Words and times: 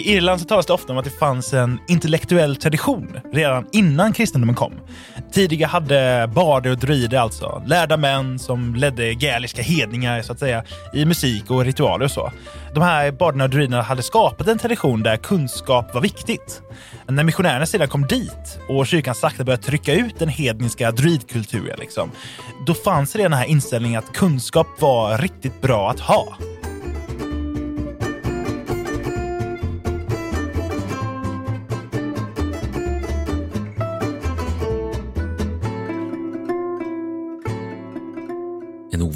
I 0.00 0.16
Irland 0.16 0.40
så 0.40 0.46
talas 0.46 0.66
det 0.66 0.72
ofta 0.72 0.92
om 0.92 0.98
att 0.98 1.04
det 1.04 1.10
fanns 1.10 1.52
en 1.52 1.78
intellektuell 1.88 2.56
tradition 2.56 3.20
redan 3.32 3.66
innan 3.72 4.12
kristendomen 4.12 4.54
kom. 4.54 4.72
Tidigare 5.32 5.68
hade 5.68 6.30
barder 6.34 6.70
och 6.70 6.78
druider 6.78 7.18
alltså, 7.18 7.62
lärda 7.66 7.96
män 7.96 8.38
som 8.38 8.74
ledde 8.74 9.14
gaeliska 9.14 9.62
hedningar 9.62 10.22
så 10.22 10.32
att 10.32 10.38
säga, 10.38 10.64
i 10.94 11.04
musik 11.04 11.50
och 11.50 11.64
ritualer 11.64 12.04
och 12.04 12.10
så. 12.10 12.32
De 12.74 12.82
här 12.82 13.12
barderna 13.12 13.44
och 13.44 13.50
druiderna 13.50 13.82
hade 13.82 14.02
skapat 14.02 14.48
en 14.48 14.58
tradition 14.58 15.02
där 15.02 15.16
kunskap 15.16 15.94
var 15.94 16.00
viktigt. 16.00 16.62
När 17.06 17.24
missionärerna 17.24 17.66
sedan 17.66 17.88
kom 17.88 18.06
dit 18.06 18.58
och 18.68 18.86
kyrkan 18.86 19.14
sakta 19.14 19.44
började 19.44 19.62
trycka 19.62 19.94
ut 19.94 20.18
den 20.18 20.28
hedniska 20.28 20.90
druidkulturen, 20.90 21.78
liksom, 21.78 22.10
då 22.66 22.74
fanns 22.74 23.16
redan 23.16 23.30
den 23.30 23.40
här 23.40 23.46
inställningen 23.46 23.98
att 23.98 24.12
kunskap 24.12 24.66
var 24.78 25.18
riktigt 25.18 25.62
bra 25.62 25.90
att 25.90 26.00
ha. 26.00 26.36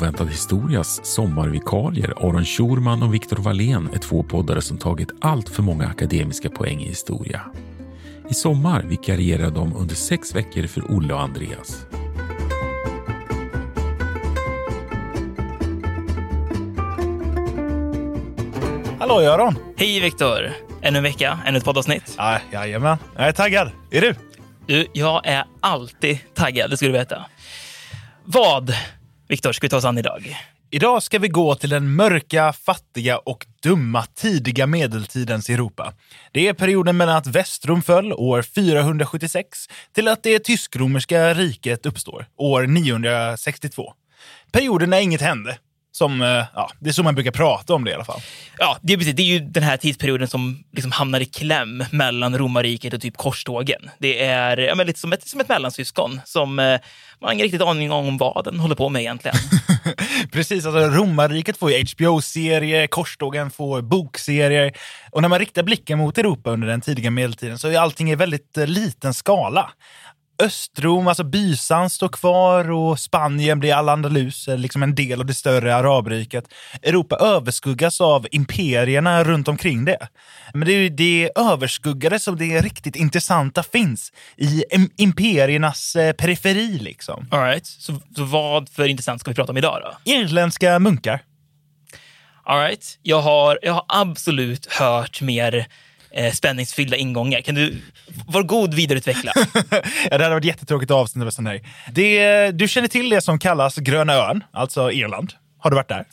Oväntad 0.04 0.28
historias 0.28 1.04
sommarvikarier 1.04 2.14
Aron 2.16 2.44
Schurman 2.44 3.02
och 3.02 3.14
Viktor 3.14 3.36
Wallén 3.36 3.88
är 3.94 3.98
två 3.98 4.22
poddare 4.22 4.62
som 4.62 4.78
tagit 4.78 5.08
allt 5.20 5.48
för 5.48 5.62
många 5.62 5.86
akademiska 5.86 6.50
poäng 6.50 6.80
i 6.80 6.88
historia. 6.88 7.40
I 8.30 8.34
sommar 8.34 8.82
vikarierar 8.82 9.50
de 9.50 9.76
under 9.76 9.94
sex 9.94 10.34
veckor 10.34 10.66
för 10.66 10.96
Olle 10.96 11.14
och 11.14 11.20
Andreas. 11.20 11.86
Hallå 18.98 19.22
Göran! 19.22 19.58
Hej 19.76 20.00
Viktor! 20.00 20.52
Ännu 20.82 20.98
en 20.98 21.04
vecka, 21.04 21.38
ännu 21.46 21.58
ett 21.58 21.64
poddavsnitt. 21.64 22.14
Ja, 22.18 22.38
jajamän, 22.52 22.98
jag 23.16 23.28
är 23.28 23.32
taggad. 23.32 23.70
Är 23.90 24.00
du? 24.00 24.14
Du, 24.66 24.86
jag 24.92 25.26
är 25.26 25.44
alltid 25.60 26.18
taggad, 26.34 26.70
det 26.70 26.76
ska 26.76 26.86
du 26.86 26.92
veta. 26.92 27.26
Vad, 28.24 28.74
Viktor, 29.28 29.52
ska 29.52 29.64
vi 29.64 29.68
ta 29.68 29.76
oss 29.76 29.84
an 29.84 29.98
idag? 29.98 30.36
Idag 30.70 31.02
ska 31.02 31.18
vi 31.18 31.28
gå 31.28 31.54
till 31.54 31.70
den 31.70 31.94
mörka, 31.94 32.52
fattiga 32.52 33.18
och 33.18 33.46
dumma 33.62 34.06
tidiga 34.06 34.66
medeltidens 34.66 35.50
Europa. 35.50 35.92
Det 36.32 36.48
är 36.48 36.52
perioden 36.52 36.96
mellan 36.96 37.16
att 37.16 37.26
Västrom 37.26 37.82
föll 37.82 38.12
år 38.12 38.42
476 38.42 39.68
till 39.92 40.08
att 40.08 40.22
det 40.22 40.38
tysk-romerska 40.38 41.34
riket 41.34 41.86
uppstår 41.86 42.26
år 42.36 42.66
962. 42.66 43.92
Perioden 44.52 44.90
när 44.90 45.00
inget 45.00 45.20
hände. 45.20 45.58
Som, 45.96 46.22
eh, 46.22 46.44
ja, 46.54 46.70
det 46.80 46.88
är 46.88 46.92
så 46.92 47.02
man 47.02 47.14
brukar 47.14 47.30
prata 47.30 47.74
om 47.74 47.84
det 47.84 47.90
i 47.90 47.94
alla 47.94 48.04
fall. 48.04 48.20
Ja, 48.58 48.78
det 48.82 48.92
är, 48.92 48.96
precis, 48.96 49.14
det 49.14 49.22
är 49.22 49.26
ju 49.26 49.38
den 49.38 49.62
här 49.62 49.76
tidsperioden 49.76 50.28
som 50.28 50.64
liksom 50.72 50.92
hamnar 50.92 51.20
i 51.20 51.24
kläm 51.24 51.84
mellan 51.90 52.38
romarriket 52.38 52.94
och 52.94 53.00
typ 53.00 53.16
korstågen. 53.16 53.90
Det 53.98 54.24
är 54.24 54.56
ja, 54.56 54.74
lite 54.74 55.00
som 55.00 55.12
ett, 55.12 55.28
som 55.28 55.40
ett 55.40 55.48
mellansyskon 55.48 56.20
som 56.24 56.58
eh, 56.58 56.80
man 57.20 57.28
har 57.28 57.32
ingen 57.32 57.44
riktigt 57.44 57.62
aning 57.62 57.92
om 57.92 58.18
vad 58.18 58.44
den 58.44 58.60
håller 58.60 58.74
på 58.74 58.88
med 58.88 59.00
egentligen. 59.00 59.36
Precis, 60.32 60.66
alltså 60.66 60.80
romarriket 60.80 61.56
får 61.56 61.72
ju 61.72 61.84
HBO-serier, 61.84 62.86
korstågen 62.86 63.50
får 63.50 63.82
bokserier. 63.82 64.72
Och 65.10 65.22
när 65.22 65.28
man 65.28 65.38
riktar 65.38 65.62
blicken 65.62 65.98
mot 65.98 66.18
Europa 66.18 66.50
under 66.50 66.68
den 66.68 66.80
tidiga 66.80 67.10
medeltiden 67.10 67.58
så 67.58 67.68
är 67.68 67.78
allting 67.78 68.10
i 68.10 68.14
väldigt 68.14 68.58
eh, 68.58 68.66
liten 68.66 69.14
skala. 69.14 69.70
Östrom, 70.38 71.08
alltså 71.08 71.24
Byzans, 71.24 71.94
står 71.94 72.08
kvar 72.08 72.70
och 72.70 72.98
Spanien 72.98 73.60
blir 73.60 73.74
Al-Andalus, 73.74 74.46
liksom 74.48 74.82
en 74.82 74.94
del 74.94 75.20
av 75.20 75.26
det 75.26 75.34
större 75.34 75.76
arabriket. 75.76 76.44
Europa 76.82 77.16
överskuggas 77.16 78.00
av 78.00 78.26
imperierna 78.30 79.24
runt 79.24 79.48
omkring 79.48 79.84
det. 79.84 80.08
Men 80.54 80.68
det 80.68 80.72
är 80.72 80.78
ju 80.78 80.88
det 80.88 81.30
överskuggade 81.36 82.18
som 82.18 82.36
det 82.36 82.60
riktigt 82.60 82.96
intressanta 82.96 83.62
finns 83.62 84.12
i 84.36 84.64
im- 84.72 84.90
imperiernas 84.96 85.96
eh, 85.96 86.12
periferi 86.12 86.78
liksom. 86.78 87.28
All 87.30 87.40
right. 87.44 87.66
så, 87.66 87.92
så 88.16 88.24
vad 88.24 88.68
för 88.68 88.86
intressant 88.86 89.20
ska 89.20 89.30
vi 89.30 89.34
prata 89.34 89.52
om 89.52 89.58
idag 89.58 89.80
då? 89.82 90.12
Irländska 90.12 90.78
munkar. 90.78 91.22
All 92.46 92.60
right. 92.60 92.98
jag, 93.02 93.20
har, 93.20 93.58
jag 93.62 93.72
har 93.72 93.84
absolut 93.88 94.66
hört 94.72 95.20
mer 95.20 95.66
eh, 96.14 96.32
spänningsfyllda 96.32 96.96
ingångar. 96.96 97.40
Kan 97.40 97.54
du 97.54 97.82
vara 98.26 98.42
god 98.42 98.74
vidareutveckla? 98.74 99.32
ja, 100.10 100.18
det 100.18 100.24
hade 100.24 100.34
varit 100.34 100.44
jättetråkigt 100.44 100.90
avsnitt 100.90 101.24
med 101.24 101.34
sån 101.34 101.46
här. 101.46 101.60
Det, 101.92 102.50
du 102.50 102.68
känner 102.68 102.88
till 102.88 103.08
det 103.08 103.20
som 103.20 103.38
kallas 103.38 103.76
Gröna 103.76 104.14
ön, 104.14 104.44
alltså 104.52 104.92
Irland. 104.92 105.32
Har 105.58 105.70
du 105.70 105.74
varit 105.74 105.88
där? 105.88 106.04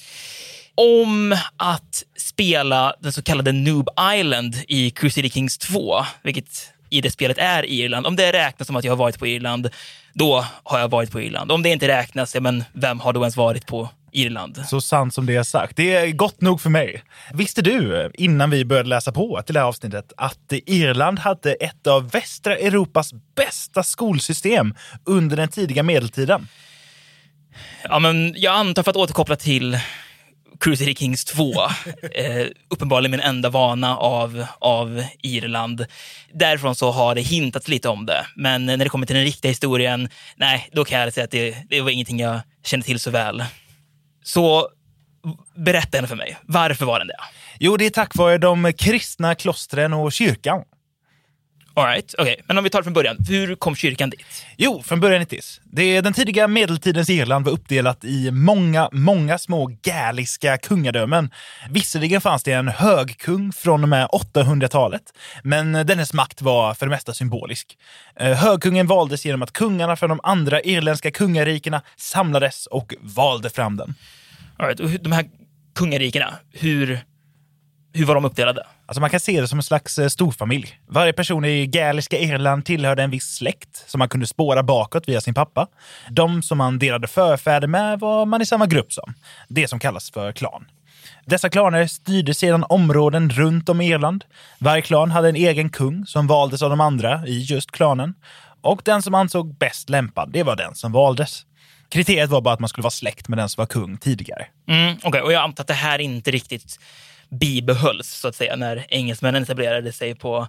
om 0.75 1.37
att 1.57 2.03
spela 2.17 2.95
den 2.99 3.13
så 3.13 3.21
kallade 3.21 3.51
Noob 3.51 3.89
Island 4.15 4.55
i 4.67 4.91
Crusader 4.91 5.29
Kings 5.29 5.57
2, 5.57 6.05
vilket 6.23 6.73
i 6.89 7.01
det 7.01 7.11
spelet 7.11 7.37
är 7.37 7.65
Irland. 7.65 8.07
Om 8.07 8.15
det 8.15 8.33
räknas 8.33 8.67
som 8.67 8.75
att 8.75 8.83
jag 8.83 8.91
har 8.91 8.97
varit 8.97 9.19
på 9.19 9.27
Irland, 9.27 9.69
då 10.13 10.45
har 10.63 10.79
jag 10.79 10.87
varit 10.87 11.11
på 11.11 11.21
Irland. 11.21 11.51
Om 11.51 11.63
det 11.63 11.69
inte 11.69 11.87
räknas, 11.87 12.35
ja, 12.35 12.41
men 12.41 12.63
vem 12.73 12.99
har 12.99 13.13
då 13.13 13.19
ens 13.19 13.37
varit 13.37 13.67
på 13.67 13.89
Irland? 14.11 14.63
Så 14.67 14.81
sant 14.81 15.13
som 15.13 15.25
det 15.25 15.35
är 15.35 15.43
sagt. 15.43 15.77
Det 15.77 15.95
är 15.95 16.11
gott 16.11 16.41
nog 16.41 16.61
för 16.61 16.69
mig. 16.69 17.03
Visste 17.33 17.61
du, 17.61 18.11
innan 18.13 18.49
vi 18.49 18.65
började 18.65 18.89
läsa 18.89 19.11
på 19.11 19.41
till 19.45 19.53
det 19.53 19.59
här 19.59 19.67
avsnittet, 19.67 20.13
att 20.17 20.53
Irland 20.65 21.19
hade 21.19 21.53
ett 21.53 21.87
av 21.87 22.09
västra 22.09 22.57
Europas 22.57 23.13
bästa 23.35 23.83
skolsystem 23.83 24.73
under 25.05 25.37
den 25.37 25.47
tidiga 25.47 25.83
medeltiden? 25.83 26.47
Ja, 27.83 27.99
men 27.99 28.33
jag 28.37 28.55
antar 28.55 28.83
för 28.83 28.91
att 28.91 28.97
återkoppla 28.97 29.35
till 29.35 29.79
Crusader 30.59 30.93
Kings 30.93 31.25
2, 31.25 31.53
eh, 32.15 32.47
uppenbarligen 32.69 33.11
min 33.11 33.19
enda 33.19 33.49
vana 33.49 33.97
av, 33.97 34.45
av 34.59 35.03
Irland. 35.23 35.85
Därifrån 36.33 36.75
så 36.75 36.91
har 36.91 37.15
det 37.15 37.21
hintats 37.21 37.67
lite 37.67 37.89
om 37.89 38.05
det, 38.05 38.25
men 38.35 38.65
när 38.65 38.77
det 38.77 38.89
kommer 38.89 39.05
till 39.05 39.15
den 39.15 39.25
riktiga 39.25 39.49
historien, 39.49 40.09
nej, 40.35 40.69
då 40.71 40.85
kan 40.85 40.99
jag 40.99 41.13
säga 41.13 41.23
att 41.23 41.31
det, 41.31 41.55
det 41.69 41.81
var 41.81 41.89
ingenting 41.89 42.19
jag 42.19 42.39
kände 42.63 42.85
till 42.85 42.99
så 42.99 43.11
väl. 43.11 43.43
Så 44.23 44.69
berätta 45.55 45.97
gärna 45.97 46.07
för 46.07 46.15
mig, 46.15 46.37
varför 46.41 46.85
var 46.85 46.99
den 46.99 47.07
det? 47.07 47.15
Jo, 47.59 47.77
det 47.77 47.85
är 47.85 47.89
tack 47.89 48.15
vare 48.15 48.37
de 48.37 48.73
kristna 48.73 49.35
klostren 49.35 49.93
och 49.93 50.11
kyrkan. 50.11 50.63
All 51.73 51.85
right, 51.85 52.15
okay. 52.19 52.35
men 52.47 52.57
om 52.57 52.63
vi 52.63 52.69
tar 52.69 52.79
det 52.79 52.83
från 52.83 52.93
början, 52.93 53.17
hur 53.29 53.55
kom 53.55 53.75
kyrkan 53.75 54.09
dit? 54.09 54.45
Jo, 54.57 54.83
från 54.83 54.99
början. 54.99 55.25
Det 55.63 56.01
den 56.01 56.13
tidiga 56.13 56.47
medeltidens 56.47 57.09
Irland 57.09 57.45
var 57.45 57.51
uppdelat 57.51 58.03
i 58.03 58.31
många, 58.31 58.89
många 58.91 59.37
små 59.37 59.71
gaeliska 59.81 60.57
kungadömen. 60.57 61.29
Visserligen 61.69 62.21
fanns 62.21 62.43
det 62.43 62.51
en 62.51 62.67
högkung 62.67 63.53
från 63.53 63.83
och 63.83 63.89
med 63.89 64.07
800-talet, 64.07 65.01
men 65.43 65.73
dennes 65.73 66.13
makt 66.13 66.41
var 66.41 66.73
för 66.73 66.85
det 66.85 66.89
mesta 66.89 67.13
symbolisk. 67.13 67.77
Eh, 68.15 68.37
Högkungen 68.37 68.87
valdes 68.87 69.25
genom 69.25 69.41
att 69.41 69.53
kungarna 69.53 69.95
från 69.95 70.09
de 70.09 70.19
andra 70.23 70.61
irländska 70.61 71.11
kungarikena 71.11 71.81
samlades 71.97 72.67
och 72.67 72.93
valde 73.01 73.49
fram 73.49 73.77
den. 73.77 73.95
All 74.61 74.67
right, 74.67 74.79
och 74.79 74.89
de 74.89 75.11
här 75.11 75.25
kungarikena, 75.75 76.33
hur, 76.51 76.99
hur 77.93 78.05
var 78.05 78.15
de 78.15 78.25
uppdelade? 78.25 78.67
Alltså 78.85 79.01
man 79.01 79.09
kan 79.09 79.19
se 79.19 79.41
det 79.41 79.47
som 79.47 79.59
en 79.59 79.63
slags 79.63 79.99
eh, 79.99 80.07
storfamilj. 80.07 80.79
Varje 80.87 81.13
person 81.13 81.45
i 81.45 81.67
gaeliska 81.67 82.19
Irland 82.19 82.65
tillhörde 82.65 83.03
en 83.03 83.09
viss 83.09 83.35
släkt 83.35 83.89
som 83.89 83.99
man 83.99 84.09
kunde 84.09 84.27
spåra 84.27 84.63
bakåt 84.63 85.09
via 85.09 85.21
sin 85.21 85.33
pappa. 85.33 85.67
De 86.09 86.43
som 86.43 86.57
man 86.57 86.79
delade 86.79 87.07
förfäder 87.07 87.67
med 87.67 87.99
var 87.99 88.25
man 88.25 88.41
i 88.41 88.45
samma 88.45 88.65
grupp 88.65 88.93
som. 88.93 89.13
Det 89.47 89.67
som 89.67 89.79
kallas 89.79 90.11
för 90.11 90.31
klan. 90.31 90.65
Dessa 91.25 91.49
klaner 91.49 91.87
styrde 91.87 92.33
sedan 92.33 92.65
områden 92.69 93.29
runt 93.29 93.69
om 93.69 93.81
i 93.81 93.89
Irland. 93.89 94.25
Varje 94.59 94.81
klan 94.81 95.11
hade 95.11 95.29
en 95.29 95.35
egen 95.35 95.69
kung 95.69 96.05
som 96.05 96.27
valdes 96.27 96.61
av 96.61 96.69
de 96.69 96.81
andra 96.81 97.27
i 97.27 97.39
just 97.39 97.71
klanen. 97.71 98.13
Och 98.61 98.81
den 98.85 99.01
som 99.01 99.15
ansåg 99.15 99.57
bäst 99.57 99.89
lämpad, 99.89 100.29
det 100.33 100.43
var 100.43 100.55
den 100.55 100.75
som 100.75 100.91
valdes. 100.91 101.45
Kriteriet 101.91 102.29
var 102.29 102.41
bara 102.41 102.53
att 102.53 102.59
man 102.59 102.69
skulle 102.69 102.83
vara 102.83 102.91
släkt 102.91 103.27
med 103.27 103.37
den 103.37 103.49
som 103.49 103.61
var 103.61 103.65
kung 103.65 103.97
tidigare. 103.97 104.45
Mm, 104.67 104.97
Okej, 105.03 105.21
och 105.21 105.33
jag 105.33 105.43
antar 105.43 105.63
att 105.63 105.67
det 105.67 105.73
här 105.73 105.99
inte 105.99 106.31
riktigt 106.31 106.79
bibehölls, 107.29 108.09
så 108.09 108.27
att 108.27 108.35
säga, 108.35 108.55
när 108.55 108.85
engelsmännen 108.89 109.43
etablerade 109.43 109.93
sig 109.93 110.15
på 110.15 110.47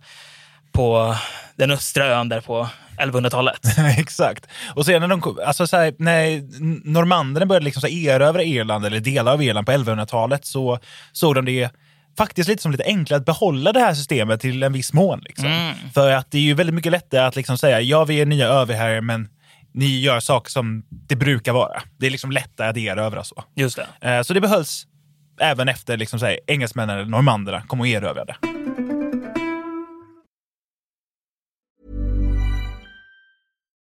på 0.73 1.17
den 1.57 1.71
östra 1.71 2.07
ön 2.07 2.29
där 2.29 2.41
på 2.41 2.69
1100-talet. 2.99 3.61
Exakt. 3.99 4.47
Och 4.75 4.87
sen 4.87 5.01
när, 5.01 5.09
de, 5.09 5.39
alltså 5.47 5.67
så 5.67 5.77
här, 5.77 5.95
när 5.99 6.43
normanderna 6.93 7.47
började 7.47 7.65
liksom 7.65 7.81
så 7.81 7.89
erövra 7.89 8.43
Irland, 8.43 8.87
eller 8.87 9.01
delar 9.01 9.33
av 9.33 9.43
Irland 9.43 9.67
på 9.67 9.73
1100-talet, 9.73 10.45
så 10.45 10.79
såg 11.13 11.35
de 11.35 11.45
det 11.45 11.71
faktiskt 12.19 12.49
lite 12.49 12.63
som 12.63 12.73
lite 12.73 12.85
enklare 12.85 13.21
att 13.21 13.27
behålla 13.27 13.73
det 13.73 13.81
här 13.81 13.95
systemet 13.95 14.41
till 14.41 14.63
en 14.63 14.73
viss 14.73 14.93
mån. 14.93 15.21
Liksom. 15.21 15.47
Mm. 15.47 15.75
För 15.95 16.11
att 16.11 16.31
det 16.31 16.39
är 16.39 16.43
ju 16.43 16.55
väldigt 16.55 16.75
mycket 16.75 16.93
lättare 16.93 17.21
att 17.21 17.37
liksom 17.37 17.59
säga, 17.59 17.81
ja 17.81 18.05
vi 18.05 18.21
är 18.21 18.27
nya 18.27 18.47
överherrar, 18.47 19.01
men 19.01 19.29
ni 19.75 20.01
gör 20.01 20.21
saker 20.21 20.51
som 20.51 20.83
det 20.91 21.17
brukar 21.17 21.53
vara. 21.53 21.83
Det 21.99 22.07
är 22.07 22.11
liksom 22.11 22.31
lättare 22.31 22.69
att 22.69 22.77
erövra 22.77 23.25
så. 23.25 23.45
Just 23.57 23.79
det. 24.01 24.11
Eh, 24.11 24.23
Så 24.23 24.35
det 24.35 24.41
behölls 24.41 24.87
även 25.41 25.69
efter 25.69 25.97
liksom 25.97 26.19
så 26.21 26.27
här, 26.27 26.39
engelsmännen 26.47 26.97
eller 26.97 27.09
normanderna 27.09 27.63
kom 27.63 27.81
och 27.81 27.87
erövrade. 27.87 28.37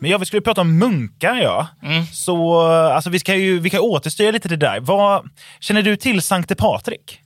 Men 0.00 0.10
ja, 0.10 0.18
vi 0.18 0.26
skulle 0.26 0.42
prata 0.42 0.60
om 0.60 0.78
munkar 0.78 1.36
ja. 1.36 1.68
Så 2.12 2.60
alltså, 2.70 3.10
vi 3.10 3.18
ska 3.18 3.34
ju 3.36 3.58
vi 3.58 3.70
kan 3.70 3.80
återstyra 3.80 4.30
lite 4.30 4.48
det 4.48 4.56
där. 4.56 4.80
Vad, 4.80 5.30
känner 5.60 5.82
du 5.82 5.96
till 5.96 6.22
Sankte 6.22 6.54
Patrik? 6.54 7.20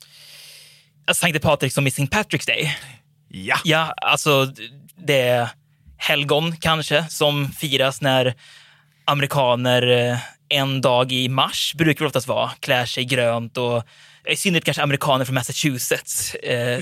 Sankte 1.12 1.41
Patrik 1.41 1.73
som 1.73 1.87
i 1.87 1.88
St. 1.88 2.05
Patrick's 2.05 2.47
Day. 2.47 2.76
Ja. 3.29 3.56
Ja, 3.65 3.94
alltså 3.97 4.53
det 4.97 5.21
är 5.21 5.49
helgon 5.97 6.56
kanske 6.56 7.05
som 7.09 7.49
firas 7.49 8.00
när 8.00 8.35
amerikaner 9.05 10.11
eh, 10.11 10.19
en 10.49 10.81
dag 10.81 11.12
i 11.12 11.29
mars 11.29 11.75
brukar 11.75 12.05
det 12.05 12.06
oftast 12.06 12.29
vara, 12.29 12.50
klär 12.61 12.87
sig 12.87 13.05
grönt 13.05 13.56
och 13.56 13.85
i 14.29 14.37
synnerhet 14.37 14.65
kanske 14.65 14.82
amerikaner 14.82 15.25
från 15.25 15.35
Massachusetts 15.35 16.35
eh, 16.35 16.81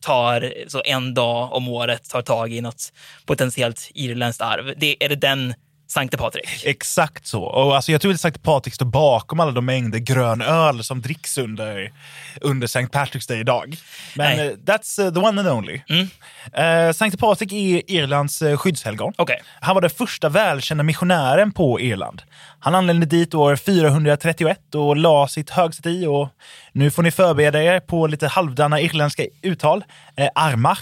tar 0.00 0.54
så 0.66 0.82
en 0.84 1.14
dag 1.14 1.52
om 1.52 1.68
året 1.68 2.10
tar 2.10 2.22
tag 2.22 2.52
i 2.52 2.60
något 2.60 2.92
potentiellt 3.26 3.90
irländskt 3.94 4.42
arv. 4.42 4.74
Det, 4.76 5.04
är 5.04 5.08
det 5.08 5.16
den 5.16 5.54
Sankte 5.86 6.16
Patrik? 6.16 6.64
Exakt 6.64 7.26
så. 7.26 7.42
Och 7.42 7.76
alltså, 7.76 7.92
jag 7.92 8.00
tror 8.00 8.12
att 8.12 8.20
Sankte 8.20 8.40
Patrik 8.40 8.74
står 8.74 8.86
bakom 8.86 9.40
alla 9.40 9.52
de 9.52 9.64
mängder 9.66 9.98
grön 9.98 10.42
öl 10.42 10.84
som 10.84 11.02
dricks 11.02 11.38
under, 11.38 11.92
under 12.40 12.64
St. 12.64 12.80
Patrick's 12.86 13.28
Day 13.28 13.40
idag. 13.40 13.76
Men 14.16 14.36
Nej. 14.36 14.46
eh, 14.48 14.52
that's 14.54 15.06
eh, 15.06 15.12
the 15.12 15.20
one 15.20 15.40
and 15.40 15.48
only. 15.48 15.80
Uh, 15.98 16.92
Sankte 16.92 17.18
Patrik 17.18 17.52
är 17.52 17.90
Irlands 17.90 18.42
uh, 18.42 18.56
skyddshelgon. 18.56 19.12
Okej. 19.16 19.42
Han 19.60 19.74
var 19.74 19.80
den 19.80 19.90
första 19.90 20.28
välkända 20.28 20.84
missionären 20.84 21.52
på 21.52 21.80
Irland. 21.80 22.22
Han 22.58 22.74
anlände 22.74 23.06
dit 23.06 23.34
år 23.34 23.56
431 23.56 24.74
och 24.74 24.96
la 24.96 25.28
sitt 25.28 25.50
högsäte 25.50 25.90
i 25.90 26.06
och 26.06 26.28
nu 26.72 26.90
får 26.90 27.02
ni 27.02 27.10
förbereda 27.10 27.62
er 27.62 27.80
på 27.80 28.06
lite 28.06 28.28
halvdana 28.28 28.80
irländska 28.80 29.26
uttal. 29.42 29.84
Eh, 30.16 30.28
Armagh, 30.34 30.80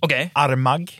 Okej. 0.00 0.30
Armagh. 0.34 0.92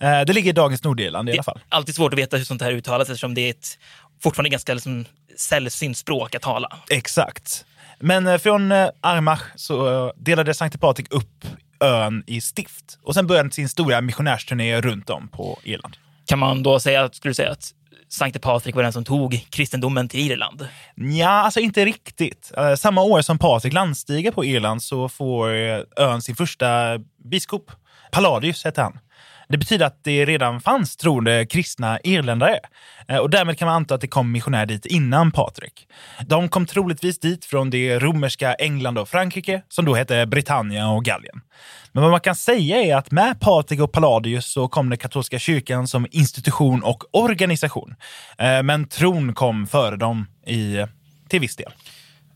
Eh, 0.00 0.20
det 0.20 0.32
ligger 0.32 0.50
i 0.50 0.52
dagens 0.52 0.84
Nordirland 0.84 1.28
i 1.28 1.32
alla 1.32 1.42
fall. 1.42 1.60
Alltid 1.68 1.94
svårt 1.94 2.12
att 2.12 2.18
veta 2.18 2.36
hur 2.36 2.44
sånt 2.44 2.62
här 2.62 2.72
uttalas 2.72 3.08
eftersom 3.08 3.34
det 3.34 3.40
är 3.40 3.50
ett 3.50 3.78
fortfarande 4.22 4.50
ganska 4.50 4.74
liksom, 4.74 5.04
sällsynt 5.36 5.96
språk 5.96 6.34
att 6.34 6.42
tala. 6.42 6.76
Exakt. 6.90 7.64
Men 7.98 8.26
eh, 8.26 8.38
från 8.38 8.72
eh, 8.72 8.88
Armagh 9.00 9.42
så 9.54 10.12
delade 10.16 10.54
Sankte 10.54 10.78
Patrik 10.78 11.12
upp 11.12 11.44
ön 11.80 12.24
i 12.26 12.40
stift 12.40 12.98
och 13.02 13.14
sen 13.14 13.26
började 13.26 13.50
sin 13.50 13.68
stora 13.68 14.00
missionärsturné 14.00 14.80
runt 14.80 15.10
om 15.10 15.28
på 15.28 15.58
Irland. 15.64 15.96
Kan 16.26 16.38
man 16.38 16.62
då 16.62 16.80
säga, 16.80 17.10
skulle 17.12 17.30
du 17.30 17.34
säga 17.34 17.50
att 17.50 17.74
Sankte 18.08 18.38
Patrik 18.38 18.74
var 18.74 18.82
den 18.82 18.92
som 18.92 19.04
tog 19.04 19.46
kristendomen 19.50 20.08
till 20.08 20.20
Irland? 20.20 20.68
Ja, 20.94 21.28
alltså 21.28 21.60
inte 21.60 21.84
riktigt. 21.84 22.52
Samma 22.76 23.02
år 23.02 23.22
som 23.22 23.38
Patrik 23.38 23.72
landstiger 23.72 24.30
på 24.30 24.44
Irland 24.44 24.82
så 24.82 25.08
får 25.08 25.48
ön 25.96 26.22
sin 26.22 26.36
första 26.36 26.98
biskop. 27.24 27.70
Palladius 28.12 28.64
hette 28.64 28.82
han. 28.82 28.98
Det 29.48 29.58
betyder 29.58 29.86
att 29.86 30.04
det 30.04 30.24
redan 30.24 30.60
fanns 30.60 30.96
troende 30.96 31.46
kristna 31.46 31.98
irländare. 32.04 32.58
Eh, 33.08 33.16
Och 33.16 33.30
därmed 33.30 33.58
kan 33.58 33.66
man 33.66 33.74
anta 33.76 33.94
att 33.94 34.00
det 34.00 34.08
kom 34.08 34.32
missionärer 34.32 34.66
dit 34.66 34.86
innan 34.86 35.30
Patrik. 35.32 35.86
De 36.26 36.48
kom 36.48 36.66
troligtvis 36.66 37.18
dit 37.20 37.44
från 37.44 37.70
det 37.70 37.98
romerska 37.98 38.54
England 38.54 38.98
och 38.98 39.08
Frankrike, 39.08 39.62
som 39.68 39.84
då 39.84 39.94
hette 39.94 40.26
Britannia 40.26 40.88
och 40.88 41.04
Gallien. 41.04 41.40
Men 41.92 42.02
vad 42.02 42.10
man 42.10 42.20
kan 42.20 42.34
säga 42.34 42.76
är 42.82 42.96
att 42.96 43.10
med 43.10 43.40
Patrik 43.40 43.80
och 43.80 43.92
Palladius 43.92 44.46
så 44.46 44.68
kom 44.68 44.88
den 44.90 44.98
katolska 44.98 45.38
kyrkan 45.38 45.88
som 45.88 46.06
institution 46.10 46.82
och 46.82 47.04
organisation. 47.12 47.94
Eh, 48.38 48.62
Men 48.62 48.88
tron 48.88 49.34
kom 49.34 49.66
före 49.66 49.96
dem 49.96 50.26
i, 50.46 50.84
till 51.28 51.40
viss 51.40 51.56
del. 51.56 51.72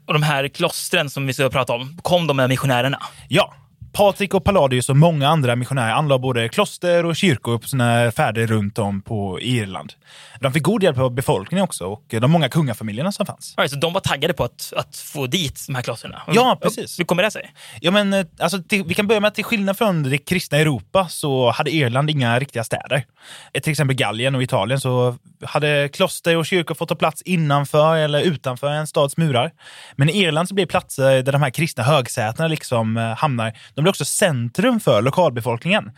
Och 0.07 0.13
de 0.15 0.23
här 0.23 0.49
klostren 0.49 1.11
som 1.11 1.27
vi 1.27 1.33
ska 1.35 1.51
prata 1.51 1.73
om, 1.73 1.99
kom 2.03 2.27
de 2.27 2.37
med 2.37 2.49
missionärerna? 2.49 2.99
Ja, 3.29 3.55
Patrik 3.93 4.35
och 4.35 4.45
Palladius 4.45 4.89
och 4.89 4.97
många 4.97 5.29
andra 5.29 5.57
missionärer 5.57 5.93
anlade 5.93 6.19
både 6.19 6.49
kloster 6.49 7.05
och 7.05 7.17
kyrkor 7.17 7.59
på 7.59 7.69
sina 7.69 8.13
färder 8.13 8.47
runt 8.47 8.79
om 8.79 9.03
på 9.03 9.41
Irland. 9.41 9.93
De 10.41 10.53
fick 10.53 10.63
god 10.63 10.83
hjälp 10.83 10.99
av 10.99 11.15
befolkningen 11.15 11.65
också 11.65 11.87
och 11.87 12.05
de 12.09 12.31
många 12.31 12.49
kungafamiljerna 12.49 13.13
som 13.13 13.27
fanns. 13.27 13.55
Right, 13.59 13.71
så 13.71 13.77
de 13.77 13.93
var 13.93 14.01
taggade 14.01 14.35
på 14.35 14.45
att, 14.45 14.73
att 14.77 14.97
få 14.97 15.27
dit 15.27 15.65
de 15.67 15.75
här 15.75 15.83
klostren? 15.83 16.15
Ja, 16.33 16.59
precis. 16.63 16.99
Hur 16.99 17.05
kommer 17.05 17.23
det 17.23 17.31
sig? 17.31 17.55
Ja, 17.81 17.91
men, 17.91 18.13
eh, 18.13 18.27
alltså, 18.39 18.63
till, 18.63 18.85
vi 18.85 18.95
kan 18.95 19.07
börja 19.07 19.21
med 19.21 19.29
att 19.29 19.35
till 19.35 19.45
skillnad 19.45 19.79
från 19.79 20.03
det 20.03 20.19
kristna 20.19 20.59
Europa 20.59 21.09
så 21.09 21.51
hade 21.51 21.71
Irland 21.71 22.11
inga 22.11 22.41
riktiga 22.41 22.65
städer. 22.65 23.05
I 23.53 23.61
till 23.61 23.71
exempel 23.71 23.97
Gallien 23.97 24.35
och 24.35 24.43
Italien 24.43 24.81
så 24.81 25.17
hade 25.45 25.89
kloster 25.89 26.37
och 26.37 26.47
kyrkor 26.47 26.75
fått 26.75 26.89
ta 26.89 26.95
plats 26.95 27.23
innanför 27.23 27.97
eller 27.97 28.21
utanför 28.21 28.69
en 28.69 28.87
stads 28.87 29.17
murar. 29.17 29.53
Men 29.97 30.09
i 30.09 30.23
Irland 30.23 30.49
så 30.49 30.55
blir 30.55 30.67
platser 30.67 31.23
där 31.23 31.33
de 31.33 31.43
här 31.43 31.51
kristna 31.51 31.85
högsätena 31.85 32.49
liksom 32.49 32.97
eh, 32.97 33.17
hamnar, 33.17 33.53
de 33.83 33.85
blev 33.85 33.91
också 33.91 34.05
centrum 34.05 34.81
för 34.81 35.03
lokalbefolkningen. 35.03 35.91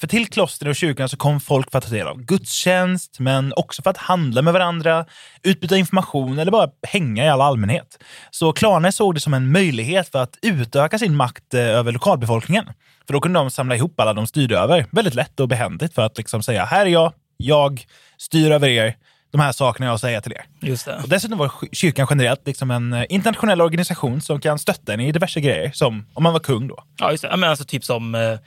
För 0.00 0.06
till 0.06 0.26
klostren 0.26 0.70
och 0.70 0.76
kyrkan 0.76 1.08
så 1.08 1.16
kom 1.16 1.40
folk 1.40 1.70
för 1.70 1.78
att 1.78 1.84
ta 1.84 1.90
del 1.90 2.06
av 2.06 2.22
gudstjänst, 2.22 3.18
men 3.18 3.52
också 3.56 3.82
för 3.82 3.90
att 3.90 3.96
handla 3.96 4.42
med 4.42 4.52
varandra, 4.52 5.06
utbyta 5.42 5.76
information 5.76 6.38
eller 6.38 6.52
bara 6.52 6.70
hänga 6.82 7.24
i 7.24 7.28
all 7.28 7.40
allmänhet. 7.40 7.98
Så 8.30 8.52
Klarna 8.52 8.92
såg 8.92 9.14
det 9.14 9.20
som 9.20 9.34
en 9.34 9.52
möjlighet 9.52 10.08
för 10.08 10.22
att 10.22 10.38
utöka 10.42 10.98
sin 10.98 11.16
makt 11.16 11.54
eh, 11.54 11.60
över 11.60 11.92
lokalbefolkningen. 11.92 12.64
För 13.06 13.12
då 13.12 13.20
kunde 13.20 13.38
de 13.38 13.50
samla 13.50 13.76
ihop 13.76 14.00
alla 14.00 14.12
de 14.12 14.26
styrde 14.26 14.58
över. 14.58 14.86
Väldigt 14.90 15.14
lätt 15.14 15.40
och 15.40 15.48
behändigt 15.48 15.94
för 15.94 16.02
att 16.02 16.18
liksom 16.18 16.42
säga, 16.42 16.64
här 16.64 16.86
är 16.86 16.90
jag, 16.90 17.12
jag 17.36 17.84
styr 18.18 18.50
över 18.50 18.68
er, 18.68 18.96
de 19.30 19.40
här 19.40 19.52
sakerna 19.52 19.86
jag 19.86 20.00
säga 20.00 20.20
till 20.20 20.32
er. 20.32 20.44
Just 20.60 20.86
det. 20.86 20.96
Och 21.02 21.08
dessutom 21.08 21.38
var 21.38 21.52
kyrkan 21.72 22.06
generellt 22.10 22.46
liksom 22.46 22.70
en 22.70 22.92
eh, 22.92 23.04
internationell 23.08 23.60
organisation 23.60 24.20
som 24.20 24.40
kan 24.40 24.58
stötta 24.58 24.94
en 24.94 25.00
i 25.00 25.12
diverse 25.12 25.40
grejer, 25.40 25.70
som 25.74 26.06
om 26.14 26.22
man 26.22 26.32
var 26.32 26.40
kung 26.40 26.68
då. 26.68 26.84
Ja, 26.96 27.10
just 27.10 27.22
det. 27.22 27.28
Ja, 27.28 27.36
men 27.36 27.50
alltså 27.50 27.64
typ 27.64 27.84
som 27.84 28.14
eh, 28.14 28.38